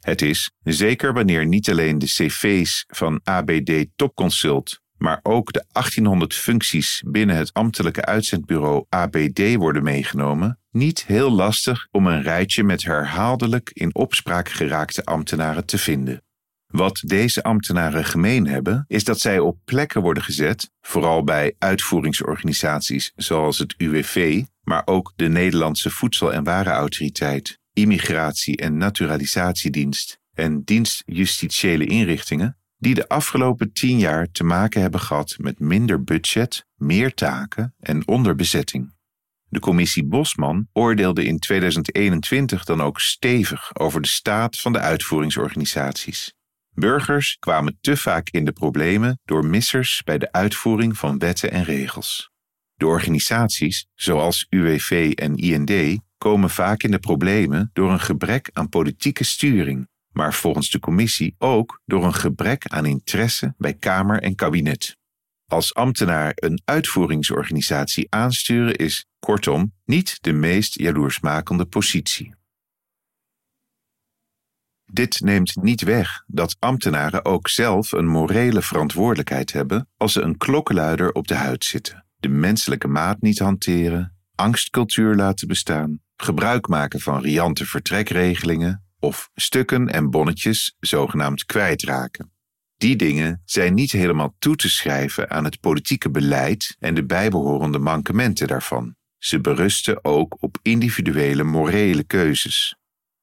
Het 0.00 0.22
is, 0.22 0.50
zeker 0.62 1.12
wanneer 1.12 1.46
niet 1.46 1.70
alleen 1.70 1.98
de 1.98 2.06
cv's 2.06 2.84
van 2.86 3.20
ABD 3.24 3.86
Topconsult, 3.96 4.80
maar 5.06 5.20
ook 5.22 5.52
de 5.52 5.64
1800 5.72 6.34
functies 6.34 7.02
binnen 7.06 7.36
het 7.36 7.52
ambtelijke 7.52 8.04
uitzendbureau 8.04 8.84
ABD 8.88 9.54
worden 9.54 9.82
meegenomen, 9.82 10.58
niet 10.70 11.04
heel 11.04 11.30
lastig 11.30 11.88
om 11.90 12.06
een 12.06 12.22
rijtje 12.22 12.62
met 12.62 12.84
herhaaldelijk 12.84 13.70
in 13.72 13.94
opspraak 13.94 14.48
geraakte 14.48 15.04
ambtenaren 15.04 15.66
te 15.66 15.78
vinden. 15.78 16.22
Wat 16.66 17.02
deze 17.04 17.42
ambtenaren 17.42 18.04
gemeen 18.04 18.46
hebben, 18.46 18.84
is 18.88 19.04
dat 19.04 19.20
zij 19.20 19.38
op 19.38 19.58
plekken 19.64 20.00
worden 20.00 20.22
gezet, 20.22 20.70
vooral 20.80 21.24
bij 21.24 21.54
uitvoeringsorganisaties 21.58 23.12
zoals 23.16 23.58
het 23.58 23.74
UWV, 23.76 24.42
maar 24.62 24.82
ook 24.84 25.12
de 25.16 25.28
Nederlandse 25.28 25.90
Voedsel- 25.90 26.32
en 26.32 26.44
Warenautoriteit, 26.44 27.58
Immigratie- 27.72 28.56
en 28.56 28.76
Naturalisatiedienst 28.76 30.18
en 30.34 30.62
dienst 30.62 31.02
justitiële 31.04 31.84
inrichtingen, 31.84 32.56
die 32.78 32.94
de 32.94 33.08
afgelopen 33.08 33.72
tien 33.72 33.98
jaar 33.98 34.30
te 34.30 34.44
maken 34.44 34.80
hebben 34.80 35.00
gehad 35.00 35.34
met 35.38 35.58
minder 35.58 36.04
budget, 36.04 36.66
meer 36.74 37.14
taken 37.14 37.74
en 37.78 38.08
onderbezetting. 38.08 38.94
De 39.48 39.60
commissie 39.60 40.04
Bosman 40.04 40.68
oordeelde 40.72 41.24
in 41.24 41.38
2021 41.38 42.64
dan 42.64 42.80
ook 42.80 43.00
stevig 43.00 43.74
over 43.74 44.00
de 44.00 44.08
staat 44.08 44.60
van 44.60 44.72
de 44.72 44.78
uitvoeringsorganisaties. 44.78 46.34
Burgers 46.74 47.36
kwamen 47.38 47.78
te 47.80 47.96
vaak 47.96 48.28
in 48.30 48.44
de 48.44 48.52
problemen 48.52 49.20
door 49.24 49.46
missers 49.46 50.02
bij 50.04 50.18
de 50.18 50.32
uitvoering 50.32 50.98
van 50.98 51.18
wetten 51.18 51.50
en 51.50 51.64
regels. 51.64 52.30
De 52.74 52.86
organisaties, 52.86 53.86
zoals 53.94 54.46
UWV 54.48 55.12
en 55.14 55.36
IND, 55.36 56.00
komen 56.18 56.50
vaak 56.50 56.82
in 56.82 56.90
de 56.90 56.98
problemen 56.98 57.70
door 57.72 57.90
een 57.90 58.00
gebrek 58.00 58.50
aan 58.52 58.68
politieke 58.68 59.24
sturing, 59.24 59.88
maar 60.16 60.34
volgens 60.34 60.70
de 60.70 60.78
commissie 60.78 61.34
ook 61.38 61.80
door 61.84 62.04
een 62.04 62.14
gebrek 62.14 62.66
aan 62.66 62.86
interesse 62.86 63.54
bij 63.58 63.74
Kamer 63.74 64.22
en 64.22 64.34
kabinet. 64.34 64.96
Als 65.46 65.74
ambtenaar 65.74 66.32
een 66.34 66.60
uitvoeringsorganisatie 66.64 68.06
aansturen 68.08 68.76
is, 68.76 69.06
kortom, 69.18 69.72
niet 69.84 70.18
de 70.20 70.32
meest 70.32 70.78
jaloersmakende 70.78 71.64
positie. 71.64 72.34
Dit 74.84 75.20
neemt 75.20 75.56
niet 75.62 75.82
weg 75.82 76.24
dat 76.26 76.56
ambtenaren 76.58 77.24
ook 77.24 77.48
zelf 77.48 77.92
een 77.92 78.08
morele 78.08 78.62
verantwoordelijkheid 78.62 79.52
hebben 79.52 79.88
als 79.96 80.12
ze 80.12 80.20
een 80.20 80.36
klokkenluider 80.36 81.12
op 81.12 81.28
de 81.28 81.34
huid 81.34 81.64
zitten, 81.64 82.06
de 82.16 82.28
menselijke 82.28 82.88
maat 82.88 83.20
niet 83.20 83.38
hanteren, 83.38 84.16
angstcultuur 84.34 85.14
laten 85.14 85.48
bestaan, 85.48 86.00
gebruik 86.16 86.68
maken 86.68 87.00
van 87.00 87.20
riante 87.20 87.66
vertrekregelingen 87.66 88.85
of 89.06 89.30
stukken 89.34 89.88
en 89.88 90.10
bonnetjes 90.10 90.76
zogenaamd 90.80 91.44
kwijtraken. 91.44 92.32
Die 92.76 92.96
dingen 92.96 93.42
zijn 93.44 93.74
niet 93.74 93.92
helemaal 93.92 94.34
toe 94.38 94.56
te 94.56 94.68
schrijven 94.68 95.30
aan 95.30 95.44
het 95.44 95.60
politieke 95.60 96.10
beleid 96.10 96.76
en 96.78 96.94
de 96.94 97.04
bijbehorende 97.04 97.78
mankementen 97.78 98.46
daarvan. 98.46 98.94
Ze 99.18 99.40
berusten 99.40 100.04
ook 100.04 100.36
op 100.40 100.58
individuele 100.62 101.42
morele 101.42 102.04
keuzes. 102.04 102.76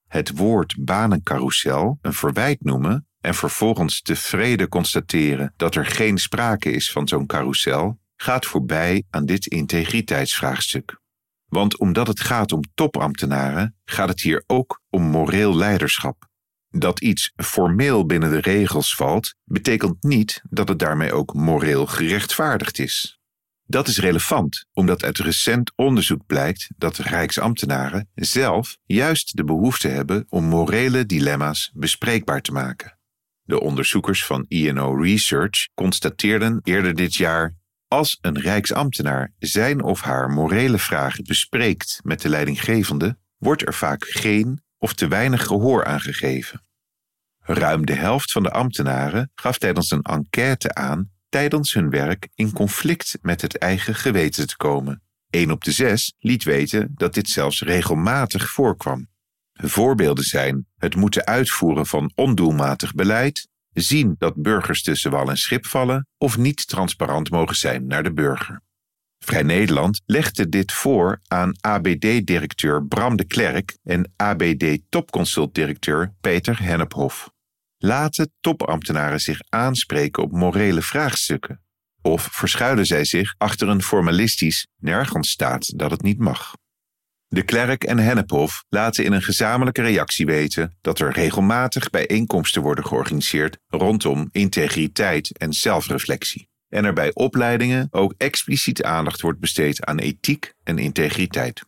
Het 0.07 0.37
woord 0.37 0.75
banencarousel 0.79 1.97
een 2.01 2.13
verwijt 2.13 2.63
noemen 2.63 3.07
en 3.21 3.33
vervolgens 3.33 4.01
tevreden 4.01 4.69
constateren 4.69 5.53
dat 5.57 5.75
er 5.75 5.85
geen 5.85 6.17
sprake 6.17 6.71
is 6.71 6.91
van 6.91 7.07
zo'n 7.07 7.25
carousel, 7.25 7.99
gaat 8.15 8.45
voorbij 8.45 9.03
aan 9.09 9.25
dit 9.25 9.45
integriteitsvraagstuk. 9.45 11.01
Want 11.53 11.77
omdat 11.77 12.07
het 12.07 12.19
gaat 12.19 12.51
om 12.51 12.61
topambtenaren, 12.73 13.75
gaat 13.85 14.09
het 14.09 14.21
hier 14.21 14.43
ook 14.47 14.81
om 14.89 15.03
moreel 15.03 15.55
leiderschap. 15.55 16.27
Dat 16.69 17.01
iets 17.01 17.31
formeel 17.35 18.05
binnen 18.05 18.29
de 18.29 18.41
regels 18.41 18.95
valt, 18.95 19.35
betekent 19.43 20.03
niet 20.03 20.41
dat 20.49 20.67
het 20.67 20.79
daarmee 20.79 21.13
ook 21.13 21.33
moreel 21.33 21.85
gerechtvaardigd 21.85 22.79
is. 22.79 23.19
Dat 23.65 23.87
is 23.87 23.99
relevant, 23.99 24.65
omdat 24.73 25.03
uit 25.03 25.17
recent 25.17 25.71
onderzoek 25.75 26.25
blijkt 26.25 26.69
dat 26.77 26.97
Rijksambtenaren 26.97 28.09
zelf 28.15 28.77
juist 28.85 29.35
de 29.37 29.43
behoefte 29.43 29.87
hebben 29.87 30.25
om 30.29 30.43
morele 30.43 31.05
dilemma's 31.05 31.71
bespreekbaar 31.73 32.41
te 32.41 32.51
maken. 32.51 32.97
De 33.43 33.59
onderzoekers 33.59 34.25
van 34.25 34.45
INO 34.47 34.95
Research 34.95 35.67
constateerden 35.73 36.59
eerder 36.63 36.95
dit 36.95 37.15
jaar 37.15 37.55
als 37.93 38.17
een 38.21 38.39
Rijksambtenaar 38.39 39.33
zijn 39.39 39.83
of 39.83 40.01
haar 40.01 40.29
morele 40.29 40.79
vragen 40.79 41.23
bespreekt 41.23 41.99
met 42.03 42.21
de 42.21 42.29
leidinggevende, 42.29 43.17
wordt 43.37 43.67
er 43.67 43.73
vaak 43.73 44.05
geen 44.05 44.63
of 44.77 44.93
te 44.93 45.07
weinig 45.07 45.45
gehoor 45.45 45.85
aangegeven. 45.85 46.65
Ruim 47.39 47.85
de 47.85 47.93
helft 47.93 48.31
van 48.31 48.43
de 48.43 48.51
ambtenaren 48.51 49.31
gaf 49.35 49.57
tijdens 49.57 49.91
een 49.91 50.01
enquête 50.01 50.73
aan 50.73 51.11
tijdens 51.29 51.73
hun 51.73 51.89
werk 51.89 52.29
in 52.35 52.51
conflict 52.51 53.17
met 53.21 53.41
het 53.41 53.57
eigen 53.57 53.95
geweten 53.95 54.47
te 54.47 54.57
komen. 54.57 55.01
Een 55.29 55.51
op 55.51 55.63
de 55.63 55.71
zes 55.71 56.15
liet 56.19 56.43
weten 56.43 56.91
dat 56.95 57.13
dit 57.13 57.29
zelfs 57.29 57.61
regelmatig 57.61 58.49
voorkwam. 58.49 59.07
Voorbeelden 59.53 60.23
zijn 60.23 60.67
het 60.77 60.95
moeten 60.95 61.25
uitvoeren 61.25 61.85
van 61.85 62.11
ondoelmatig 62.15 62.93
beleid, 62.93 63.47
zien 63.73 64.15
dat 64.17 64.41
burgers 64.41 64.81
tussen 64.81 65.11
wal 65.11 65.29
en 65.29 65.37
schip 65.37 65.65
vallen 65.65 66.07
of 66.17 66.37
niet 66.37 66.67
transparant 66.67 67.29
mogen 67.29 67.55
zijn 67.55 67.87
naar 67.87 68.03
de 68.03 68.13
burger. 68.13 68.61
Vrij 69.23 69.43
Nederland 69.43 70.01
legde 70.05 70.49
dit 70.49 70.71
voor 70.71 71.19
aan 71.27 71.55
ABD-directeur 71.61 72.85
Bram 72.85 73.15
de 73.15 73.25
Klerk 73.25 73.77
en 73.83 74.13
ABD-topconsultdirecteur 74.15 76.13
Peter 76.21 76.63
Hennephoff. 76.63 77.31
Laten 77.77 78.33
topambtenaren 78.39 79.19
zich 79.19 79.39
aanspreken 79.49 80.23
op 80.23 80.31
morele 80.31 80.81
vraagstukken? 80.81 81.61
Of 82.01 82.27
verschuilen 82.31 82.85
zij 82.85 83.05
zich 83.05 83.35
achter 83.37 83.67
een 83.67 83.81
formalistisch 83.81 84.67
nergens 84.77 85.29
staat 85.29 85.79
dat 85.79 85.91
het 85.91 86.01
niet 86.01 86.19
mag? 86.19 86.53
De 87.33 87.43
Klerk 87.43 87.83
en 87.83 87.99
Hennephof 87.99 88.63
laten 88.69 89.03
in 89.03 89.11
een 89.11 89.21
gezamenlijke 89.21 89.81
reactie 89.81 90.25
weten 90.25 90.77
dat 90.81 90.99
er 90.99 91.11
regelmatig 91.11 91.89
bijeenkomsten 91.89 92.61
worden 92.61 92.85
georganiseerd 92.85 93.57
rondom 93.67 94.29
integriteit 94.31 95.37
en 95.37 95.53
zelfreflectie. 95.53 96.49
En 96.69 96.85
er 96.85 96.93
bij 96.93 97.13
opleidingen 97.13 97.87
ook 97.91 98.13
expliciet 98.17 98.83
aandacht 98.83 99.21
wordt 99.21 99.39
besteed 99.39 99.85
aan 99.85 99.99
ethiek 99.99 100.53
en 100.63 100.77
integriteit. 100.77 101.63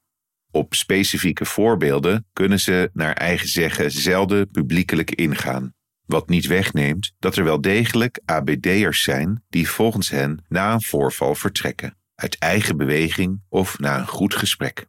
Op 0.51 0.73
specifieke 0.73 1.45
voorbeelden 1.45 2.25
kunnen 2.34 2.60
ze 2.60 2.89
naar 2.93 3.13
eigen 3.13 3.47
zeggen 3.47 3.91
zelden 3.91 4.51
publiekelijk 4.51 5.12
ingaan. 5.12 5.73
Wat 6.06 6.30
niet 6.30 6.47
wegneemt 6.47 7.13
dat 7.19 7.36
er 7.36 7.43
wel 7.43 7.62
degelijk 7.62 8.21
ABD'ers 8.25 9.04
zijn 9.04 9.43
die 9.49 9.69
volgens 9.69 10.10
hen 10.10 10.45
na 10.47 10.73
een 10.73 10.82
voorval 10.82 11.36
vertrekken, 11.36 11.97
uit 12.15 12.38
eigen 12.38 12.78
beweging 12.78 13.41
of 13.49 13.80
na 13.80 13.97
een 13.99 14.08
goed 14.08 14.36
gesprek. 14.36 14.88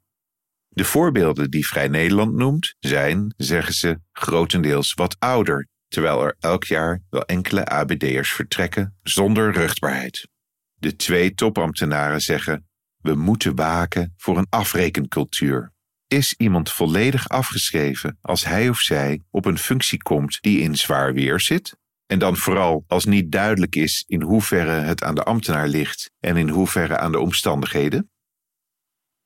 De 0.77 0.85
voorbeelden 0.85 1.51
die 1.51 1.67
Vrij 1.67 1.89
Nederland 1.89 2.35
noemt 2.35 2.75
zijn, 2.79 3.35
zeggen 3.37 3.75
ze, 3.75 3.99
grotendeels 4.13 4.95
wat 4.95 5.17
ouder, 5.19 5.69
terwijl 5.89 6.23
er 6.23 6.37
elk 6.41 6.65
jaar 6.65 7.03
wel 7.11 7.25
enkele 7.25 7.65
ABD'ers 7.65 8.33
vertrekken 8.33 8.97
zonder 9.03 9.53
ruchtbaarheid. 9.53 10.29
De 10.75 10.97
twee 10.97 11.35
topambtenaren 11.35 12.21
zeggen: 12.21 12.69
we 12.97 13.15
moeten 13.15 13.55
waken 13.55 14.15
voor 14.17 14.39
een 14.39 14.47
afrekencultuur. 14.49 15.73
Is 16.07 16.35
iemand 16.37 16.73
volledig 16.73 17.29
afgeschreven 17.29 18.19
als 18.21 18.45
hij 18.45 18.69
of 18.69 18.81
zij 18.81 19.23
op 19.31 19.45
een 19.45 19.59
functie 19.59 20.03
komt 20.03 20.39
die 20.41 20.61
in 20.61 20.77
zwaar 20.77 21.13
weer 21.13 21.41
zit? 21.41 21.77
En 22.07 22.19
dan 22.19 22.37
vooral 22.37 22.85
als 22.87 23.05
niet 23.05 23.33
duidelijk 23.33 23.77
is 23.77 24.05
in 24.07 24.23
hoeverre 24.23 24.71
het 24.81 25.03
aan 25.03 25.15
de 25.15 25.23
ambtenaar 25.23 25.69
ligt 25.69 26.11
en 26.21 26.37
in 26.37 26.49
hoeverre 26.49 26.99
aan 26.99 27.13
de 27.13 27.19
omstandigheden? 27.19 28.11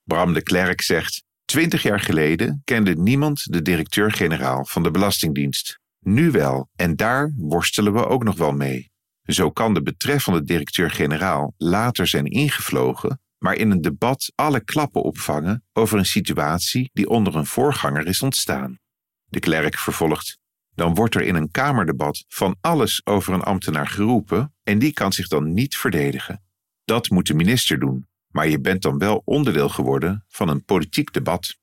Bram 0.04 0.32
de 0.32 0.42
Klerk 0.42 0.82
zegt: 0.82 1.28
Twintig 1.50 1.82
jaar 1.82 2.00
geleden 2.00 2.60
kende 2.64 2.94
niemand 2.94 3.52
de 3.52 3.62
directeur-generaal 3.62 4.64
van 4.64 4.82
de 4.82 4.90
Belastingdienst. 4.90 5.80
Nu 6.00 6.30
wel, 6.30 6.68
en 6.76 6.96
daar 6.96 7.32
worstelen 7.36 7.92
we 7.92 8.06
ook 8.06 8.24
nog 8.24 8.36
wel 8.36 8.52
mee. 8.52 8.90
Zo 9.22 9.50
kan 9.50 9.74
de 9.74 9.82
betreffende 9.82 10.42
directeur-generaal 10.42 11.54
later 11.56 12.06
zijn 12.06 12.26
ingevlogen, 12.26 13.20
maar 13.38 13.54
in 13.54 13.70
een 13.70 13.80
debat 13.80 14.32
alle 14.34 14.64
klappen 14.64 15.02
opvangen 15.02 15.64
over 15.72 15.98
een 15.98 16.06
situatie 16.06 16.90
die 16.92 17.08
onder 17.08 17.36
een 17.36 17.46
voorganger 17.46 18.06
is 18.06 18.22
ontstaan. 18.22 18.78
De 19.24 19.40
klerk 19.40 19.78
vervolgt: 19.78 20.38
Dan 20.74 20.94
wordt 20.94 21.14
er 21.14 21.22
in 21.22 21.34
een 21.34 21.50
kamerdebat 21.50 22.24
van 22.28 22.56
alles 22.60 23.00
over 23.04 23.34
een 23.34 23.42
ambtenaar 23.42 23.88
geroepen 23.88 24.54
en 24.62 24.78
die 24.78 24.92
kan 24.92 25.12
zich 25.12 25.28
dan 25.28 25.52
niet 25.52 25.76
verdedigen. 25.76 26.42
Dat 26.84 27.10
moet 27.10 27.26
de 27.26 27.34
minister 27.34 27.78
doen, 27.78 28.08
maar 28.30 28.48
je 28.48 28.60
bent 28.60 28.82
dan 28.82 28.98
wel 28.98 29.22
onderdeel 29.24 29.68
geworden 29.68 30.24
van 30.28 30.48
een 30.48 30.64
politiek 30.64 31.12
debat. 31.12 31.58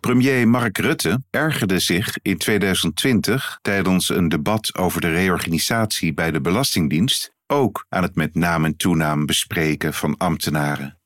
Premier 0.00 0.48
Mark 0.48 0.78
Rutte 0.78 1.22
ergerde 1.30 1.78
zich 1.78 2.18
in 2.22 2.38
2020 2.38 3.58
tijdens 3.62 4.08
een 4.08 4.28
debat 4.28 4.74
over 4.74 5.00
de 5.00 5.10
reorganisatie 5.10 6.14
bij 6.14 6.30
de 6.30 6.40
Belastingdienst 6.40 7.34
ook 7.46 7.86
aan 7.88 8.02
het 8.02 8.14
met 8.14 8.34
naam 8.34 8.64
en 8.64 8.76
toenaam 8.76 9.26
bespreken 9.26 9.94
van 9.94 10.16
ambtenaren. 10.16 10.98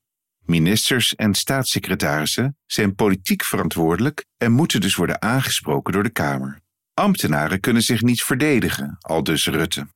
Ministers 0.45 1.15
en 1.15 1.35
staatssecretarissen 1.35 2.57
zijn 2.67 2.95
politiek 2.95 3.45
verantwoordelijk 3.45 4.25
en 4.37 4.53
moeten 4.53 4.81
dus 4.81 4.95
worden 4.95 5.23
aangesproken 5.23 5.93
door 5.93 6.03
de 6.03 6.11
Kamer. 6.11 6.61
Ambtenaren 6.95 7.61
kunnen 7.61 7.83
zich 7.83 8.03
niet 8.03 8.23
verdedigen, 8.23 8.97
al 9.01 9.23
dus 9.23 9.47
Rutte. 9.47 9.87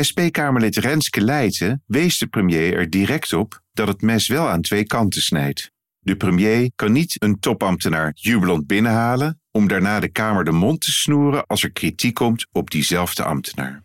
SP-Kamerlid 0.00 0.76
Renske 0.76 1.20
Leijten 1.20 1.82
wees 1.86 2.18
de 2.18 2.26
premier 2.26 2.74
er 2.74 2.90
direct 2.90 3.32
op 3.32 3.60
dat 3.72 3.88
het 3.88 4.02
mes 4.02 4.28
wel 4.28 4.48
aan 4.48 4.60
twee 4.60 4.84
kanten 4.84 5.22
snijdt. 5.22 5.70
De 5.98 6.16
premier 6.16 6.70
kan 6.74 6.92
niet 6.92 7.22
een 7.22 7.38
topambtenaar 7.38 8.12
jubelend 8.14 8.66
binnenhalen 8.66 9.40
om 9.50 9.68
daarna 9.68 10.00
de 10.00 10.08
Kamer 10.08 10.44
de 10.44 10.52
mond 10.52 10.80
te 10.80 10.92
snoeren 10.92 11.46
als 11.46 11.62
er 11.62 11.72
kritiek 11.72 12.14
komt 12.14 12.46
op 12.52 12.70
diezelfde 12.70 13.24
ambtenaar. 13.24 13.84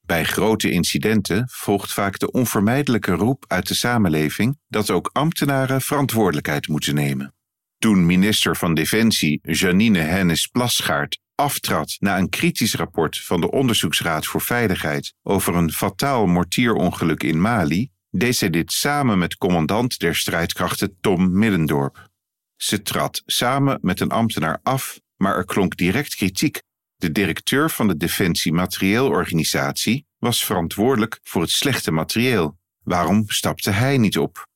Bij 0.00 0.24
grote 0.24 0.70
incidenten 0.70 1.48
volgt 1.50 1.92
vaak 1.92 2.18
de 2.18 2.30
onvermijdelijke 2.30 3.12
roep 3.12 3.44
uit 3.48 3.68
de 3.68 3.74
samenleving 3.74 4.58
dat 4.68 4.90
ook 4.90 5.10
ambtenaren 5.12 5.80
verantwoordelijkheid 5.80 6.68
moeten 6.68 6.94
nemen. 6.94 7.34
Toen 7.78 8.06
minister 8.06 8.56
van 8.56 8.74
Defensie 8.74 9.40
Janine 9.42 9.98
Hennis 9.98 10.46
Plasgaard 10.46 11.18
aftrad 11.38 11.96
na 11.98 12.18
een 12.18 12.28
kritisch 12.28 12.74
rapport 12.74 13.20
van 13.20 13.40
de 13.40 13.50
Onderzoeksraad 13.50 14.26
voor 14.26 14.40
Veiligheid 14.40 15.14
over 15.22 15.54
een 15.54 15.72
fataal 15.72 16.26
mortierongeluk 16.26 17.22
in 17.22 17.40
Mali, 17.40 17.90
deed 18.10 18.36
zij 18.36 18.50
dit 18.50 18.72
samen 18.72 19.18
met 19.18 19.36
commandant 19.36 19.98
der 19.98 20.16
strijdkrachten 20.16 20.96
Tom 21.00 21.38
Middendorp. 21.38 22.08
Ze 22.56 22.82
trad 22.82 23.22
samen 23.26 23.78
met 23.82 24.00
een 24.00 24.10
ambtenaar 24.10 24.60
af, 24.62 25.00
maar 25.16 25.36
er 25.36 25.44
klonk 25.44 25.76
direct 25.76 26.14
kritiek. 26.14 26.62
De 26.96 27.12
directeur 27.12 27.70
van 27.70 27.88
de 27.88 27.96
Defensie 27.96 28.52
Materieelorganisatie 28.52 30.06
was 30.18 30.44
verantwoordelijk 30.44 31.20
voor 31.22 31.42
het 31.42 31.50
slechte 31.50 31.90
materieel. 31.90 32.58
Waarom 32.82 33.24
stapte 33.26 33.70
hij 33.70 33.98
niet 33.98 34.18
op? 34.18 34.46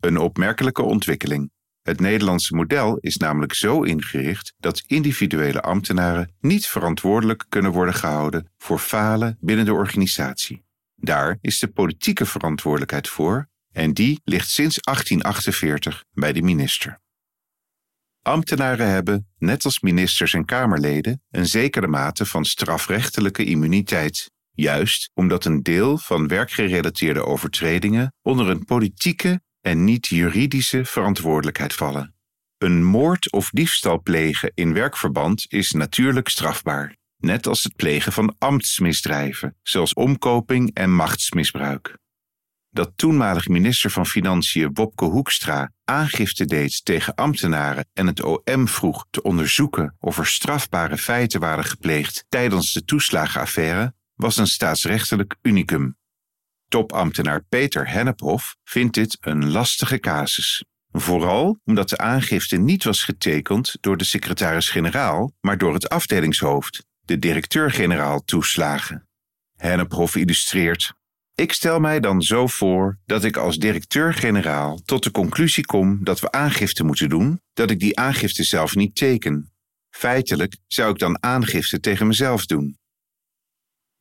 Een 0.00 0.18
opmerkelijke 0.18 0.82
ontwikkeling. 0.82 1.50
Het 1.82 2.00
Nederlandse 2.00 2.54
model 2.54 2.98
is 2.98 3.16
namelijk 3.16 3.54
zo 3.54 3.82
ingericht 3.82 4.54
dat 4.58 4.82
individuele 4.86 5.60
ambtenaren 5.60 6.34
niet 6.40 6.66
verantwoordelijk 6.66 7.44
kunnen 7.48 7.72
worden 7.72 7.94
gehouden 7.94 8.50
voor 8.58 8.78
falen 8.78 9.36
binnen 9.40 9.64
de 9.64 9.72
organisatie. 9.72 10.64
Daar 10.94 11.38
is 11.40 11.58
de 11.58 11.68
politieke 11.68 12.26
verantwoordelijkheid 12.26 13.08
voor 13.08 13.48
en 13.72 13.92
die 13.92 14.20
ligt 14.24 14.48
sinds 14.48 14.78
1848 14.80 16.04
bij 16.12 16.32
de 16.32 16.42
minister. 16.42 17.00
Ambtenaren 18.22 18.88
hebben, 18.88 19.28
net 19.38 19.64
als 19.64 19.80
ministers 19.80 20.34
en 20.34 20.44
Kamerleden, 20.44 21.22
een 21.30 21.46
zekere 21.46 21.86
mate 21.86 22.26
van 22.26 22.44
strafrechtelijke 22.44 23.44
immuniteit, 23.44 24.30
juist 24.52 25.10
omdat 25.14 25.44
een 25.44 25.62
deel 25.62 25.98
van 25.98 26.28
werkgerelateerde 26.28 27.24
overtredingen 27.24 28.14
onder 28.22 28.48
een 28.48 28.64
politieke 28.64 29.40
en 29.62 29.84
niet 29.84 30.06
juridische 30.06 30.84
verantwoordelijkheid 30.84 31.72
vallen. 31.72 32.14
Een 32.58 32.84
moord 32.84 33.32
of 33.32 33.50
diefstal 33.50 34.02
plegen 34.02 34.52
in 34.54 34.72
werkverband 34.72 35.44
is 35.48 35.72
natuurlijk 35.72 36.28
strafbaar, 36.28 36.96
net 37.16 37.46
als 37.46 37.62
het 37.62 37.76
plegen 37.76 38.12
van 38.12 38.34
ambtsmisdrijven, 38.38 39.56
zoals 39.62 39.94
omkoping 39.94 40.74
en 40.74 40.94
machtsmisbruik. 40.94 42.00
Dat 42.70 42.92
toenmalig 42.96 43.48
minister 43.48 43.90
van 43.90 44.06
Financiën 44.06 44.70
Wopke 44.72 45.04
Hoekstra 45.04 45.72
aangifte 45.84 46.44
deed 46.44 46.84
tegen 46.84 47.14
ambtenaren 47.14 47.86
en 47.92 48.06
het 48.06 48.22
OM 48.22 48.68
vroeg 48.68 49.06
te 49.10 49.22
onderzoeken 49.22 49.96
of 49.98 50.18
er 50.18 50.26
strafbare 50.26 50.98
feiten 50.98 51.40
waren 51.40 51.64
gepleegd 51.64 52.24
tijdens 52.28 52.72
de 52.72 52.84
toeslagenaffaire, 52.84 53.94
was 54.14 54.36
een 54.36 54.46
staatsrechtelijk 54.46 55.36
unicum. 55.42 55.96
Topambtenaar 56.72 57.44
Peter 57.48 57.88
Hennephoff 57.88 58.56
vindt 58.64 58.94
dit 58.94 59.16
een 59.20 59.50
lastige 59.50 59.98
casus. 59.98 60.64
Vooral 60.92 61.58
omdat 61.64 61.88
de 61.88 61.98
aangifte 61.98 62.56
niet 62.56 62.84
was 62.84 63.04
getekend 63.04 63.76
door 63.80 63.96
de 63.96 64.04
secretaris-generaal, 64.04 65.32
maar 65.40 65.58
door 65.58 65.74
het 65.74 65.88
afdelingshoofd, 65.88 66.84
de 67.00 67.18
directeur-generaal 67.18 68.20
toeslagen. 68.24 69.08
Hennephoff 69.56 70.16
illustreert. 70.16 70.92
Ik 71.34 71.52
stel 71.52 71.80
mij 71.80 72.00
dan 72.00 72.22
zo 72.22 72.46
voor 72.46 72.98
dat 73.06 73.24
ik 73.24 73.36
als 73.36 73.58
directeur-generaal 73.58 74.80
tot 74.84 75.02
de 75.02 75.10
conclusie 75.10 75.64
kom 75.64 76.04
dat 76.04 76.20
we 76.20 76.30
aangifte 76.30 76.84
moeten 76.84 77.08
doen, 77.08 77.40
dat 77.52 77.70
ik 77.70 77.80
die 77.80 77.98
aangifte 77.98 78.44
zelf 78.44 78.74
niet 78.74 78.94
teken. 78.94 79.52
Feitelijk 79.90 80.56
zou 80.66 80.92
ik 80.92 80.98
dan 80.98 81.22
aangifte 81.22 81.80
tegen 81.80 82.06
mezelf 82.06 82.46
doen. 82.46 82.80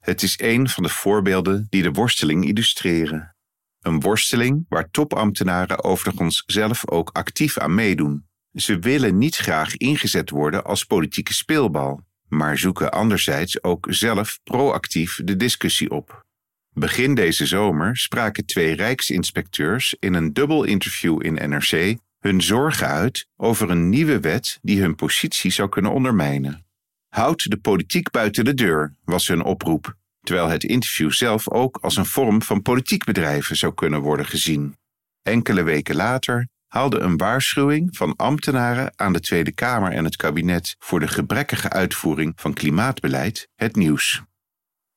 Het 0.02 0.24
is 0.24 0.40
een 0.40 0.70
van 0.70 0.84
de 0.84 0.90
voorbeelden 0.90 1.68
die 1.70 1.84
de 1.84 1.92
worsteling 1.92 2.46
illustreren. 2.46 3.36
Een 3.82 4.00
worsteling 4.00 4.66
waar 4.70 4.90
topambtenaren 4.92 5.84
overigens 5.84 6.44
zelf 6.46 6.90
ook 6.90 7.10
actief 7.10 7.58
aan 7.58 7.76
meedoen. 7.76 8.26
Ze 8.54 8.80
willen 8.80 9.18
niet 9.18 9.36
graag 9.36 9.78
ingezet 9.78 10.30
worden 10.30 10.64
als 10.64 10.84
politieke 10.84 11.34
speelbal, 11.34 12.06
maar 12.28 12.58
zoeken 12.58 12.92
anderzijds 12.92 13.64
ook 13.64 13.88
zelf 13.90 14.40
proactief 14.44 15.20
de 15.24 15.38
discussie 15.38 15.90
op. 15.90 16.26
Begin 16.74 17.16
deze 17.16 17.46
zomer 17.46 17.98
spraken 17.98 18.46
twee 18.46 18.76
Rijksinspecteurs 18.76 19.96
in 20.00 20.14
een 20.14 20.34
dubbel 20.34 20.64
interview 20.64 21.26
in 21.26 21.50
NRC 21.50 21.98
hun 22.20 22.42
zorgen 22.42 22.88
uit 22.88 23.28
over 23.36 23.70
een 23.70 23.90
nieuwe 23.90 24.20
wet 24.20 24.60
die 24.62 24.82
hun 24.82 24.96
positie 24.96 25.52
zou 25.52 25.70
kunnen 25.70 25.92
ondermijnen. 25.92 26.66
Houd 27.12 27.50
de 27.50 27.58
politiek 27.58 28.10
buiten 28.10 28.46
de 28.46 28.54
deur, 28.54 28.96
was 29.04 29.28
hun 29.28 29.44
oproep, 29.44 29.96
terwijl 30.22 30.48
het 30.48 30.64
interview 30.64 31.12
zelf 31.12 31.50
ook 31.50 31.78
als 31.82 31.98
een 31.98 32.06
vorm 32.06 32.42
van 32.42 32.62
politiek 32.62 33.04
bedrijven 33.04 33.56
zou 33.56 33.74
kunnen 33.74 34.02
worden 34.02 34.26
gezien. 34.26 34.78
Enkele 35.22 35.64
weken 35.64 35.96
later 35.96 36.48
haalde 36.68 37.00
een 37.00 37.18
waarschuwing 37.18 37.98
van 37.98 38.16
ambtenaren 38.16 38.94
aan 38.96 39.14
de 39.14 39.20
Tweede 39.20 39.52
Kamer 39.52 39.92
en 39.92 40.04
het 40.04 40.16
kabinet 40.16 40.76
voor 40.80 41.00
de 41.00 41.08
gebrekkige 41.08 41.70
uitvoering 41.70 42.34
van 42.36 42.54
klimaatbeleid 42.54 43.48
het 43.56 43.76
nieuws. 43.76 44.22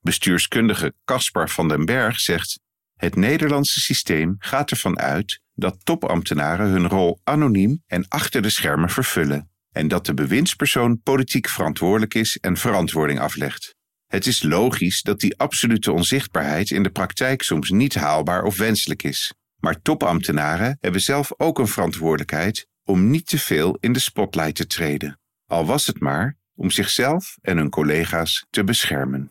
Bestuurskundige 0.01 0.95
Caspar 1.05 1.51
van 1.51 1.69
den 1.69 1.85
Berg 1.85 2.21
zegt: 2.21 2.61
Het 2.97 3.17
Nederlandse 3.17 3.81
systeem 3.81 4.37
gaat 4.39 4.71
ervan 4.71 4.99
uit 4.99 5.41
dat 5.55 5.85
topambtenaren 5.85 6.69
hun 6.69 6.89
rol 6.89 7.21
anoniem 7.25 7.83
en 7.87 8.09
achter 8.09 8.43
de 8.43 8.51
schermen 8.51 8.91
vervullen 8.91 9.53
en 9.75 9.89
dat 9.89 10.07
de 10.07 10.15
bewindspersoon 10.15 11.01
politiek 11.03 11.49
verantwoordelijk 11.49 12.15
is 12.15 12.39
en 12.41 12.57
verantwoording 12.57 13.21
aflegt. 13.21 13.75
Het 14.07 14.27
is 14.27 14.43
logisch 14.43 15.03
dat 15.03 15.21
die 15.21 15.39
absolute 15.39 15.93
onzichtbaarheid 15.93 16.71
in 16.71 16.83
de 16.83 16.91
praktijk 16.91 17.43
soms 17.43 17.71
niet 17.71 17.95
haalbaar 17.95 18.43
of 18.43 18.57
wenselijk 18.57 19.03
is. 19.03 19.35
Maar 19.61 19.83
topambtenaren 19.83 20.79
hebben 20.81 21.01
zelf 21.01 21.33
ook 21.37 21.59
een 21.59 21.69
verantwoordelijkheid 21.69 22.67
om 22.85 23.11
niet 23.11 23.27
te 23.27 23.39
veel 23.39 23.77
in 23.81 23.93
de 23.93 23.99
spotlight 23.99 24.55
te 24.55 24.67
treden, 24.67 25.19
al 25.47 25.67
was 25.67 25.87
het 25.87 26.01
maar 26.01 26.37
om 26.55 26.71
zichzelf 26.71 27.37
en 27.41 27.57
hun 27.57 27.71
collega's 27.71 28.47
te 28.51 28.65
beschermen. 28.65 29.31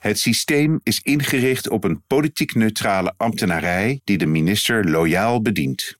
Het 0.00 0.18
systeem 0.18 0.80
is 0.82 1.00
ingericht 1.00 1.68
op 1.68 1.84
een 1.84 2.02
politiek 2.06 2.54
neutrale 2.54 3.14
ambtenarij 3.16 4.00
die 4.04 4.18
de 4.18 4.26
minister 4.26 4.90
loyaal 4.90 5.42
bedient. 5.42 5.98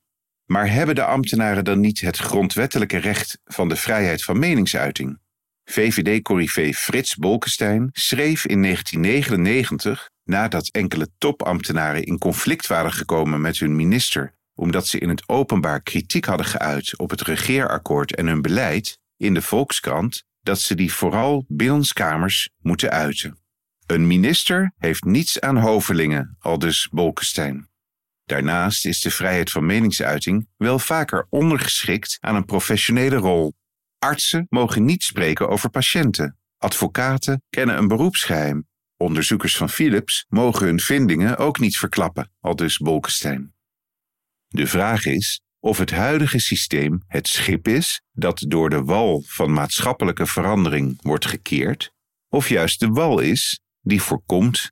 Maar 0.51 0.71
hebben 0.71 0.95
de 0.95 1.03
ambtenaren 1.03 1.63
dan 1.63 1.79
niet 1.79 2.01
het 2.01 2.17
grondwettelijke 2.17 2.97
recht 2.97 3.39
van 3.45 3.69
de 3.69 3.75
vrijheid 3.75 4.23
van 4.23 4.39
meningsuiting? 4.39 5.19
VVD-corrivé 5.63 6.73
Frits 6.73 7.15
Bolkestein 7.15 7.89
schreef 7.91 8.45
in 8.45 8.61
1999, 8.61 10.09
nadat 10.23 10.67
enkele 10.67 11.07
topambtenaren 11.17 12.03
in 12.03 12.17
conflict 12.17 12.67
waren 12.67 12.93
gekomen 12.93 13.41
met 13.41 13.57
hun 13.59 13.75
minister 13.75 14.37
omdat 14.59 14.87
ze 14.87 14.99
in 14.99 15.09
het 15.09 15.29
openbaar 15.29 15.81
kritiek 15.81 16.25
hadden 16.25 16.45
geuit 16.45 16.97
op 16.97 17.09
het 17.09 17.21
regeerakkoord 17.21 18.15
en 18.15 18.27
hun 18.27 18.41
beleid, 18.41 18.99
in 19.17 19.33
de 19.33 19.41
Volkskrant 19.41 20.23
dat 20.41 20.59
ze 20.59 20.75
die 20.75 20.93
vooral 20.93 21.45
binnenskamers 21.47 22.49
moeten 22.61 22.89
uiten. 22.89 23.39
Een 23.85 24.07
minister 24.07 24.73
heeft 24.77 25.03
niets 25.03 25.39
aan 25.39 25.57
hovelingen, 25.57 26.35
aldus 26.39 26.87
Bolkestein. 26.91 27.68
Daarnaast 28.29 28.85
is 28.85 29.01
de 29.01 29.11
vrijheid 29.11 29.51
van 29.51 29.65
meningsuiting 29.65 30.47
wel 30.57 30.79
vaker 30.79 31.27
ondergeschikt 31.29 32.17
aan 32.19 32.35
een 32.35 32.45
professionele 32.45 33.15
rol. 33.15 33.53
Artsen 33.99 34.45
mogen 34.49 34.85
niet 34.85 35.03
spreken 35.03 35.49
over 35.49 35.69
patiënten. 35.69 36.37
Advocaten 36.57 37.43
kennen 37.49 37.77
een 37.77 37.87
beroepsgeheim. 37.87 38.67
Onderzoekers 38.97 39.57
van 39.57 39.69
Philips 39.69 40.25
mogen 40.27 40.65
hun 40.65 40.79
vindingen 40.79 41.37
ook 41.37 41.59
niet 41.59 41.77
verklappen, 41.77 42.31
aldus 42.39 42.77
Bolkestein. 42.77 43.53
De 44.47 44.67
vraag 44.67 45.05
is 45.05 45.41
of 45.59 45.77
het 45.77 45.91
huidige 45.91 46.39
systeem 46.39 47.03
het 47.07 47.27
schip 47.27 47.67
is 47.67 48.01
dat 48.11 48.45
door 48.47 48.69
de 48.69 48.83
wal 48.83 49.23
van 49.25 49.53
maatschappelijke 49.53 50.25
verandering 50.25 51.01
wordt 51.01 51.25
gekeerd, 51.25 51.91
of 52.27 52.49
juist 52.49 52.79
de 52.79 52.87
wal 52.87 53.19
is 53.19 53.61
die 53.81 54.01
voorkomt 54.01 54.71